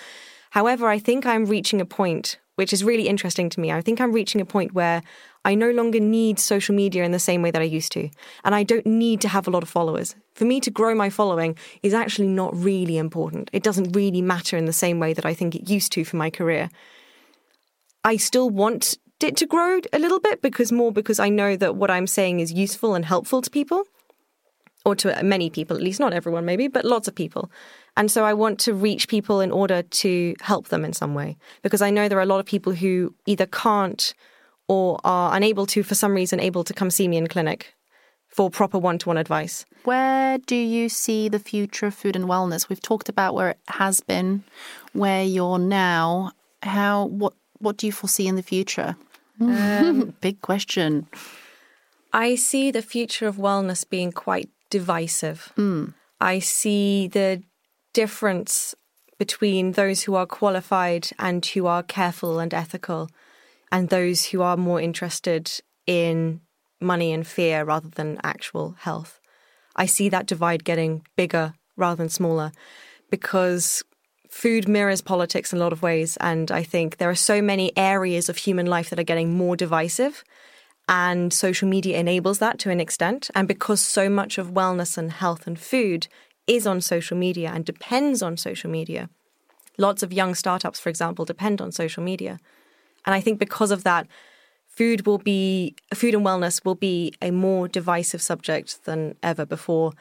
However, 0.50 0.86
I 0.86 1.00
think 1.00 1.26
I'm 1.26 1.44
reaching 1.44 1.80
a 1.80 1.84
point 1.84 2.38
which 2.54 2.72
is 2.72 2.82
really 2.82 3.08
interesting 3.08 3.50
to 3.50 3.60
me. 3.60 3.70
I 3.70 3.82
think 3.82 4.00
I'm 4.00 4.12
reaching 4.12 4.40
a 4.40 4.46
point 4.46 4.72
where 4.72 5.02
I 5.44 5.54
no 5.54 5.70
longer 5.72 6.00
need 6.00 6.38
social 6.38 6.74
media 6.74 7.04
in 7.04 7.10
the 7.10 7.18
same 7.18 7.42
way 7.42 7.50
that 7.50 7.60
I 7.60 7.66
used 7.66 7.92
to. 7.92 8.08
And 8.44 8.54
I 8.54 8.62
don't 8.62 8.86
need 8.86 9.20
to 9.20 9.28
have 9.28 9.46
a 9.46 9.50
lot 9.50 9.62
of 9.62 9.68
followers. 9.68 10.14
For 10.34 10.44
me 10.44 10.60
to 10.60 10.70
grow 10.70 10.94
my 10.94 11.10
following 11.10 11.58
is 11.82 11.92
actually 11.92 12.28
not 12.28 12.56
really 12.56 12.96
important. 12.96 13.50
It 13.52 13.62
doesn't 13.62 13.92
really 13.92 14.22
matter 14.22 14.56
in 14.56 14.64
the 14.64 14.72
same 14.72 14.98
way 15.00 15.12
that 15.12 15.26
I 15.26 15.34
think 15.34 15.54
it 15.54 15.68
used 15.68 15.92
to 15.92 16.04
for 16.04 16.16
my 16.16 16.30
career. 16.30 16.70
I 18.06 18.16
still 18.18 18.48
want 18.48 18.98
it 19.20 19.36
to 19.38 19.46
grow 19.46 19.80
a 19.92 19.98
little 19.98 20.20
bit 20.20 20.40
because 20.40 20.70
more 20.70 20.92
because 20.92 21.18
I 21.18 21.28
know 21.28 21.56
that 21.56 21.74
what 21.74 21.90
I'm 21.90 22.06
saying 22.06 22.38
is 22.38 22.52
useful 22.52 22.94
and 22.94 23.04
helpful 23.04 23.42
to 23.42 23.50
people 23.50 23.82
or 24.84 24.94
to 24.94 25.24
many 25.24 25.50
people, 25.50 25.76
at 25.76 25.82
least 25.82 25.98
not 25.98 26.12
everyone 26.12 26.44
maybe, 26.44 26.68
but 26.68 26.84
lots 26.84 27.08
of 27.08 27.16
people. 27.16 27.50
And 27.96 28.08
so 28.08 28.24
I 28.24 28.32
want 28.32 28.60
to 28.60 28.74
reach 28.74 29.08
people 29.08 29.40
in 29.40 29.50
order 29.50 29.82
to 29.82 30.36
help 30.40 30.68
them 30.68 30.84
in 30.84 30.92
some 30.92 31.14
way 31.14 31.36
because 31.62 31.82
I 31.82 31.90
know 31.90 32.08
there 32.08 32.18
are 32.18 32.22
a 32.22 32.32
lot 32.34 32.38
of 32.38 32.46
people 32.46 32.74
who 32.74 33.12
either 33.26 33.46
can't 33.46 34.14
or 34.68 35.00
are 35.02 35.36
unable 35.36 35.66
to, 35.66 35.82
for 35.82 35.96
some 35.96 36.14
reason, 36.14 36.38
able 36.38 36.62
to 36.62 36.72
come 36.72 36.90
see 36.90 37.08
me 37.08 37.16
in 37.16 37.26
clinic 37.26 37.74
for 38.28 38.50
proper 38.50 38.78
one 38.78 38.98
to 38.98 39.08
one 39.08 39.18
advice. 39.18 39.64
Where 39.82 40.38
do 40.38 40.54
you 40.54 40.88
see 40.88 41.28
the 41.28 41.40
future 41.40 41.86
of 41.86 41.94
food 41.94 42.14
and 42.14 42.26
wellness? 42.26 42.68
We've 42.68 42.80
talked 42.80 43.08
about 43.08 43.34
where 43.34 43.50
it 43.50 43.58
has 43.66 44.00
been, 44.00 44.44
where 44.92 45.24
you're 45.24 45.58
now. 45.58 46.30
How, 46.62 47.06
what, 47.06 47.34
what 47.66 47.76
do 47.76 47.86
you 47.86 47.92
foresee 47.92 48.28
in 48.28 48.36
the 48.36 48.42
future? 48.42 48.96
Um, 49.40 50.14
big 50.20 50.40
question. 50.40 51.08
I 52.12 52.36
see 52.36 52.70
the 52.70 52.80
future 52.80 53.26
of 53.26 53.36
wellness 53.36 53.86
being 53.88 54.12
quite 54.12 54.48
divisive. 54.70 55.52
Mm. 55.56 55.92
I 56.20 56.38
see 56.38 57.08
the 57.08 57.42
difference 57.92 58.74
between 59.18 59.72
those 59.72 60.04
who 60.04 60.14
are 60.14 60.26
qualified 60.26 61.08
and 61.18 61.44
who 61.44 61.66
are 61.66 61.82
careful 61.82 62.38
and 62.38 62.54
ethical, 62.54 63.10
and 63.72 63.88
those 63.88 64.26
who 64.26 64.42
are 64.42 64.56
more 64.56 64.80
interested 64.80 65.50
in 65.86 66.40
money 66.80 67.12
and 67.12 67.26
fear 67.26 67.64
rather 67.64 67.88
than 67.88 68.20
actual 68.22 68.76
health. 68.78 69.18
I 69.74 69.86
see 69.86 70.08
that 70.10 70.26
divide 70.26 70.62
getting 70.64 71.02
bigger 71.16 71.54
rather 71.76 71.96
than 71.96 72.10
smaller 72.10 72.52
because 73.10 73.82
food 74.28 74.68
mirrors 74.68 75.00
politics 75.00 75.52
in 75.52 75.58
a 75.58 75.62
lot 75.62 75.72
of 75.72 75.82
ways. 75.82 76.16
And 76.18 76.50
I 76.50 76.62
think 76.62 76.96
there 76.96 77.10
are 77.10 77.14
so 77.14 77.40
many 77.42 77.76
areas 77.76 78.28
of 78.28 78.36
human 78.36 78.66
life 78.66 78.90
that 78.90 78.98
are 78.98 79.04
getting 79.04 79.36
more 79.36 79.56
divisive. 79.56 80.24
And 80.88 81.32
social 81.32 81.68
media 81.68 81.98
enables 81.98 82.38
that 82.38 82.58
to 82.60 82.70
an 82.70 82.80
extent. 82.80 83.30
And 83.34 83.48
because 83.48 83.80
so 83.80 84.08
much 84.08 84.38
of 84.38 84.52
wellness 84.52 84.96
and 84.96 85.12
health 85.12 85.46
and 85.46 85.58
food 85.58 86.06
is 86.46 86.66
on 86.66 86.80
social 86.80 87.16
media 87.16 87.50
and 87.52 87.64
depends 87.64 88.22
on 88.22 88.36
social 88.36 88.70
media, 88.70 89.08
lots 89.78 90.02
of 90.02 90.12
young 90.12 90.34
startups, 90.34 90.78
for 90.78 90.88
example, 90.88 91.24
depend 91.24 91.60
on 91.60 91.72
social 91.72 92.02
media. 92.02 92.38
And 93.04 93.14
I 93.14 93.20
think 93.20 93.38
because 93.38 93.70
of 93.70 93.84
that, 93.84 94.06
food 94.68 95.06
will 95.06 95.18
be 95.18 95.74
food 95.94 96.14
and 96.14 96.24
wellness 96.24 96.64
will 96.64 96.74
be 96.74 97.14
a 97.20 97.30
more 97.30 97.66
divisive 97.66 98.22
subject 98.22 98.84
than 98.84 99.16
ever 99.22 99.44
before. 99.44 99.92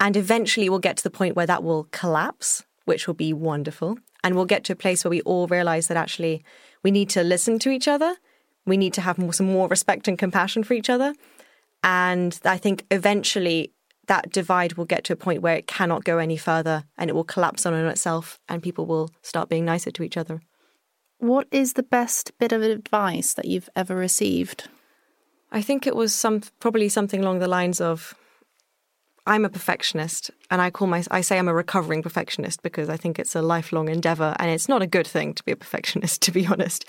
And 0.00 0.16
eventually 0.16 0.68
we'll 0.68 0.80
get 0.80 0.96
to 0.96 1.02
the 1.04 1.10
point 1.10 1.36
where 1.36 1.46
that 1.46 1.62
will 1.62 1.84
collapse 1.92 2.64
which 2.84 3.06
will 3.06 3.14
be 3.14 3.32
wonderful. 3.32 3.98
And 4.22 4.34
we'll 4.34 4.44
get 4.44 4.64
to 4.64 4.72
a 4.72 4.76
place 4.76 5.04
where 5.04 5.10
we 5.10 5.20
all 5.22 5.46
realize 5.46 5.88
that 5.88 5.96
actually 5.96 6.44
we 6.82 6.90
need 6.90 7.08
to 7.10 7.22
listen 7.22 7.58
to 7.60 7.70
each 7.70 7.88
other. 7.88 8.16
We 8.66 8.76
need 8.76 8.94
to 8.94 9.00
have 9.00 9.18
more, 9.18 9.32
some 9.32 9.46
more 9.46 9.68
respect 9.68 10.08
and 10.08 10.18
compassion 10.18 10.64
for 10.64 10.74
each 10.74 10.88
other. 10.88 11.14
And 11.82 12.38
I 12.44 12.56
think 12.56 12.86
eventually 12.90 13.72
that 14.06 14.30
divide 14.30 14.74
will 14.74 14.84
get 14.84 15.04
to 15.04 15.12
a 15.12 15.16
point 15.16 15.42
where 15.42 15.56
it 15.56 15.66
cannot 15.66 16.04
go 16.04 16.18
any 16.18 16.36
further 16.36 16.84
and 16.96 17.10
it 17.10 17.14
will 17.14 17.24
collapse 17.24 17.66
on 17.66 17.74
itself 17.74 18.38
and 18.48 18.62
people 18.62 18.86
will 18.86 19.10
start 19.22 19.48
being 19.48 19.64
nicer 19.64 19.90
to 19.90 20.02
each 20.02 20.16
other. 20.16 20.40
What 21.18 21.46
is 21.50 21.74
the 21.74 21.82
best 21.82 22.32
bit 22.38 22.52
of 22.52 22.62
advice 22.62 23.34
that 23.34 23.46
you've 23.46 23.70
ever 23.76 23.94
received? 23.94 24.68
I 25.52 25.62
think 25.62 25.86
it 25.86 25.96
was 25.96 26.14
some 26.14 26.42
probably 26.60 26.88
something 26.88 27.20
along 27.20 27.38
the 27.38 27.48
lines 27.48 27.80
of 27.80 28.14
I'm 29.26 29.44
a 29.44 29.48
perfectionist 29.48 30.30
and 30.50 30.60
I 30.60 30.70
call 30.70 30.86
my 30.86 31.02
I 31.10 31.22
say 31.22 31.38
I'm 31.38 31.48
a 31.48 31.54
recovering 31.54 32.02
perfectionist 32.02 32.62
because 32.62 32.88
I 32.90 32.96
think 32.96 33.18
it's 33.18 33.34
a 33.34 33.42
lifelong 33.42 33.88
endeavor 33.88 34.36
and 34.38 34.50
it's 34.50 34.68
not 34.68 34.82
a 34.82 34.86
good 34.86 35.06
thing 35.06 35.32
to 35.34 35.42
be 35.44 35.52
a 35.52 35.56
perfectionist 35.56 36.22
to 36.22 36.32
be 36.32 36.46
honest. 36.46 36.84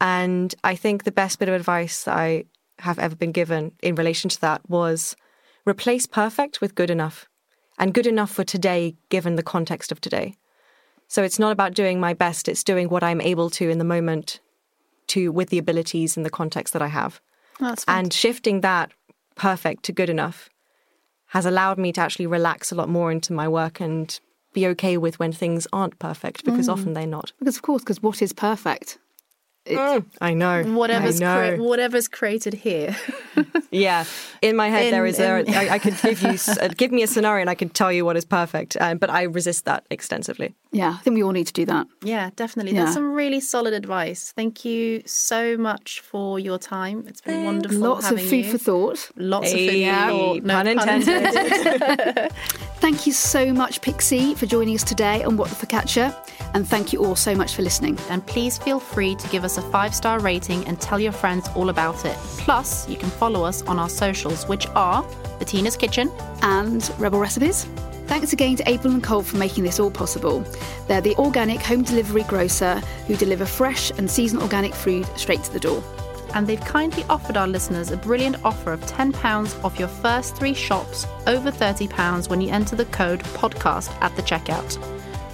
And 0.00 0.54
I 0.64 0.76
think 0.76 1.04
the 1.04 1.12
best 1.12 1.38
bit 1.38 1.48
of 1.48 1.54
advice 1.54 2.04
that 2.04 2.16
I 2.16 2.44
have 2.80 2.98
ever 2.98 3.16
been 3.16 3.32
given 3.32 3.72
in 3.82 3.94
relation 3.94 4.30
to 4.30 4.40
that 4.40 4.68
was 4.68 5.16
replace 5.66 6.06
perfect 6.06 6.60
with 6.60 6.74
good 6.74 6.90
enough. 6.90 7.26
And 7.78 7.94
good 7.94 8.06
enough 8.06 8.30
for 8.30 8.44
today 8.44 8.94
given 9.08 9.36
the 9.36 9.42
context 9.42 9.90
of 9.90 10.02
today. 10.02 10.36
So 11.08 11.22
it's 11.22 11.38
not 11.38 11.52
about 11.52 11.74
doing 11.74 11.98
my 11.98 12.12
best, 12.12 12.46
it's 12.46 12.62
doing 12.62 12.88
what 12.88 13.02
I'm 13.02 13.22
able 13.22 13.48
to 13.50 13.70
in 13.70 13.78
the 13.78 13.84
moment 13.84 14.40
to 15.08 15.32
with 15.32 15.48
the 15.48 15.58
abilities 15.58 16.16
and 16.16 16.26
the 16.26 16.30
context 16.30 16.74
that 16.74 16.82
I 16.82 16.88
have. 16.88 17.20
That's 17.58 17.84
and 17.88 18.12
shifting 18.12 18.60
that 18.60 18.92
perfect 19.34 19.84
to 19.84 19.92
good 19.92 20.10
enough 20.10 20.49
has 21.30 21.46
allowed 21.46 21.78
me 21.78 21.92
to 21.92 22.00
actually 22.00 22.26
relax 22.26 22.70
a 22.70 22.74
lot 22.74 22.88
more 22.88 23.10
into 23.10 23.32
my 23.32 23.48
work 23.48 23.80
and 23.80 24.20
be 24.52 24.66
okay 24.66 24.96
with 24.96 25.18
when 25.18 25.32
things 25.32 25.66
aren't 25.72 25.98
perfect 25.98 26.44
because 26.44 26.66
mm. 26.66 26.72
often 26.72 26.92
they're 26.92 27.06
not. 27.06 27.32
Because 27.38 27.56
of 27.56 27.62
course, 27.62 27.82
because 27.82 28.02
what 28.02 28.20
is 28.20 28.32
perfect? 28.32 28.98
Mm, 29.66 30.06
I 30.20 30.34
know. 30.34 30.64
Whatever's 30.64 31.20
I 31.20 31.24
know. 31.24 31.56
Cre- 31.56 31.62
whatever's 31.62 32.08
created 32.08 32.54
here. 32.54 32.96
yeah, 33.70 34.04
in 34.40 34.56
my 34.56 34.68
head 34.68 34.86
in, 34.86 34.90
there 34.90 35.04
is 35.04 35.18
in, 35.18 35.48
a. 35.48 35.56
I, 35.56 35.74
I 35.74 35.78
could 35.78 36.00
give 36.00 36.22
you 36.22 36.36
uh, 36.60 36.68
give 36.68 36.92
me 36.92 37.02
a 37.02 37.06
scenario 37.06 37.42
and 37.42 37.50
I 37.50 37.54
could 37.54 37.74
tell 37.74 37.92
you 37.92 38.04
what 38.04 38.16
is 38.16 38.24
perfect, 38.24 38.76
um, 38.80 38.98
but 38.98 39.10
I 39.10 39.22
resist 39.24 39.66
that 39.66 39.84
extensively. 39.90 40.54
Yeah, 40.72 40.96
I 40.98 41.02
think 41.02 41.14
we 41.14 41.22
all 41.22 41.32
need 41.32 41.46
to 41.46 41.52
do 41.52 41.66
that. 41.66 41.86
Yeah, 42.02 42.30
definitely. 42.36 42.72
Yeah. 42.72 42.84
That's 42.84 42.94
some 42.94 43.12
really 43.12 43.40
solid 43.40 43.74
advice. 43.74 44.32
Thank 44.34 44.64
you 44.64 45.02
so 45.04 45.56
much 45.56 46.00
for 46.00 46.38
your 46.38 46.58
time. 46.58 47.04
It's 47.06 47.20
been 47.20 47.44
wonderful. 47.44 47.78
Lots 47.78 48.10
of 48.10 48.20
food 48.20 48.46
you. 48.46 48.50
for 48.52 48.58
thought. 48.58 49.10
Lots 49.16 49.52
hey, 49.52 49.66
of 49.66 49.72
food 49.72 49.84
for 49.84 50.08
thought. 50.10 50.44
No 50.44 50.54
pun 50.54 50.66
intended. 50.66 52.32
thank 52.80 53.06
you 53.06 53.12
so 53.12 53.52
much, 53.52 53.82
Pixie, 53.82 54.34
for 54.34 54.46
joining 54.46 54.74
us 54.74 54.82
today 54.82 55.22
on 55.22 55.36
What 55.36 55.50
the 55.50 55.66
Focaccia, 55.66 56.16
and 56.54 56.66
thank 56.66 56.92
you 56.92 57.04
all 57.04 57.14
so 57.14 57.34
much 57.34 57.54
for 57.54 57.62
listening. 57.62 57.98
And 58.08 58.26
please 58.26 58.56
feel 58.56 58.80
free 58.80 59.14
to 59.14 59.28
give 59.28 59.44
us 59.44 59.58
a 59.58 59.62
five 59.62 59.94
star 59.94 60.18
rating 60.18 60.66
and 60.66 60.80
tell 60.80 60.98
your 60.98 61.12
friends 61.12 61.48
all 61.54 61.68
about 61.68 62.04
it. 62.04 62.16
Plus, 62.38 62.88
you 62.88 62.96
can 62.96 63.10
follow 63.10 63.44
us 63.44 63.62
on 63.62 63.78
our 63.78 63.88
socials, 63.88 64.48
which 64.48 64.66
are 64.68 65.06
Bettina's 65.38 65.76
Kitchen 65.76 66.10
and 66.42 66.90
Rebel 66.98 67.20
Recipes. 67.20 67.66
Thanks 68.06 68.32
again 68.32 68.56
to 68.56 68.68
Abel 68.68 68.90
and 68.90 69.04
Cole 69.04 69.22
for 69.22 69.36
making 69.36 69.62
this 69.62 69.78
all 69.78 69.90
possible. 69.90 70.40
They're 70.88 71.00
the 71.00 71.14
organic 71.16 71.60
home 71.60 71.82
delivery 71.82 72.24
grocer 72.24 72.76
who 73.06 73.14
deliver 73.14 73.44
fresh 73.44 73.90
and 73.90 74.10
seasonal 74.10 74.42
organic 74.42 74.74
food 74.74 75.06
straight 75.16 75.44
to 75.44 75.52
the 75.52 75.60
door. 75.60 75.82
And 76.34 76.46
they've 76.46 76.60
kindly 76.60 77.04
offered 77.08 77.36
our 77.36 77.48
listeners 77.48 77.90
a 77.90 77.96
brilliant 77.96 78.44
offer 78.44 78.72
of 78.72 78.80
£10 78.82 79.64
off 79.64 79.78
your 79.78 79.88
first 79.88 80.36
three 80.36 80.54
shops 80.54 81.06
over 81.26 81.50
£30 81.50 82.28
when 82.28 82.40
you 82.40 82.50
enter 82.50 82.76
the 82.76 82.84
code 82.86 83.20
podcast 83.20 83.90
at 84.00 84.14
the 84.16 84.22
checkout. 84.22 84.78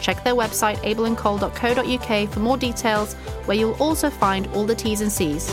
Check 0.00 0.22
their 0.24 0.34
website 0.34 0.76
abelandcole.co.uk 0.78 2.30
for 2.30 2.40
more 2.40 2.56
details, 2.56 3.14
where 3.46 3.56
you'll 3.56 3.74
also 3.74 4.10
find 4.10 4.46
all 4.48 4.64
the 4.64 4.74
T's 4.74 5.00
and 5.00 5.12
C's. 5.12 5.50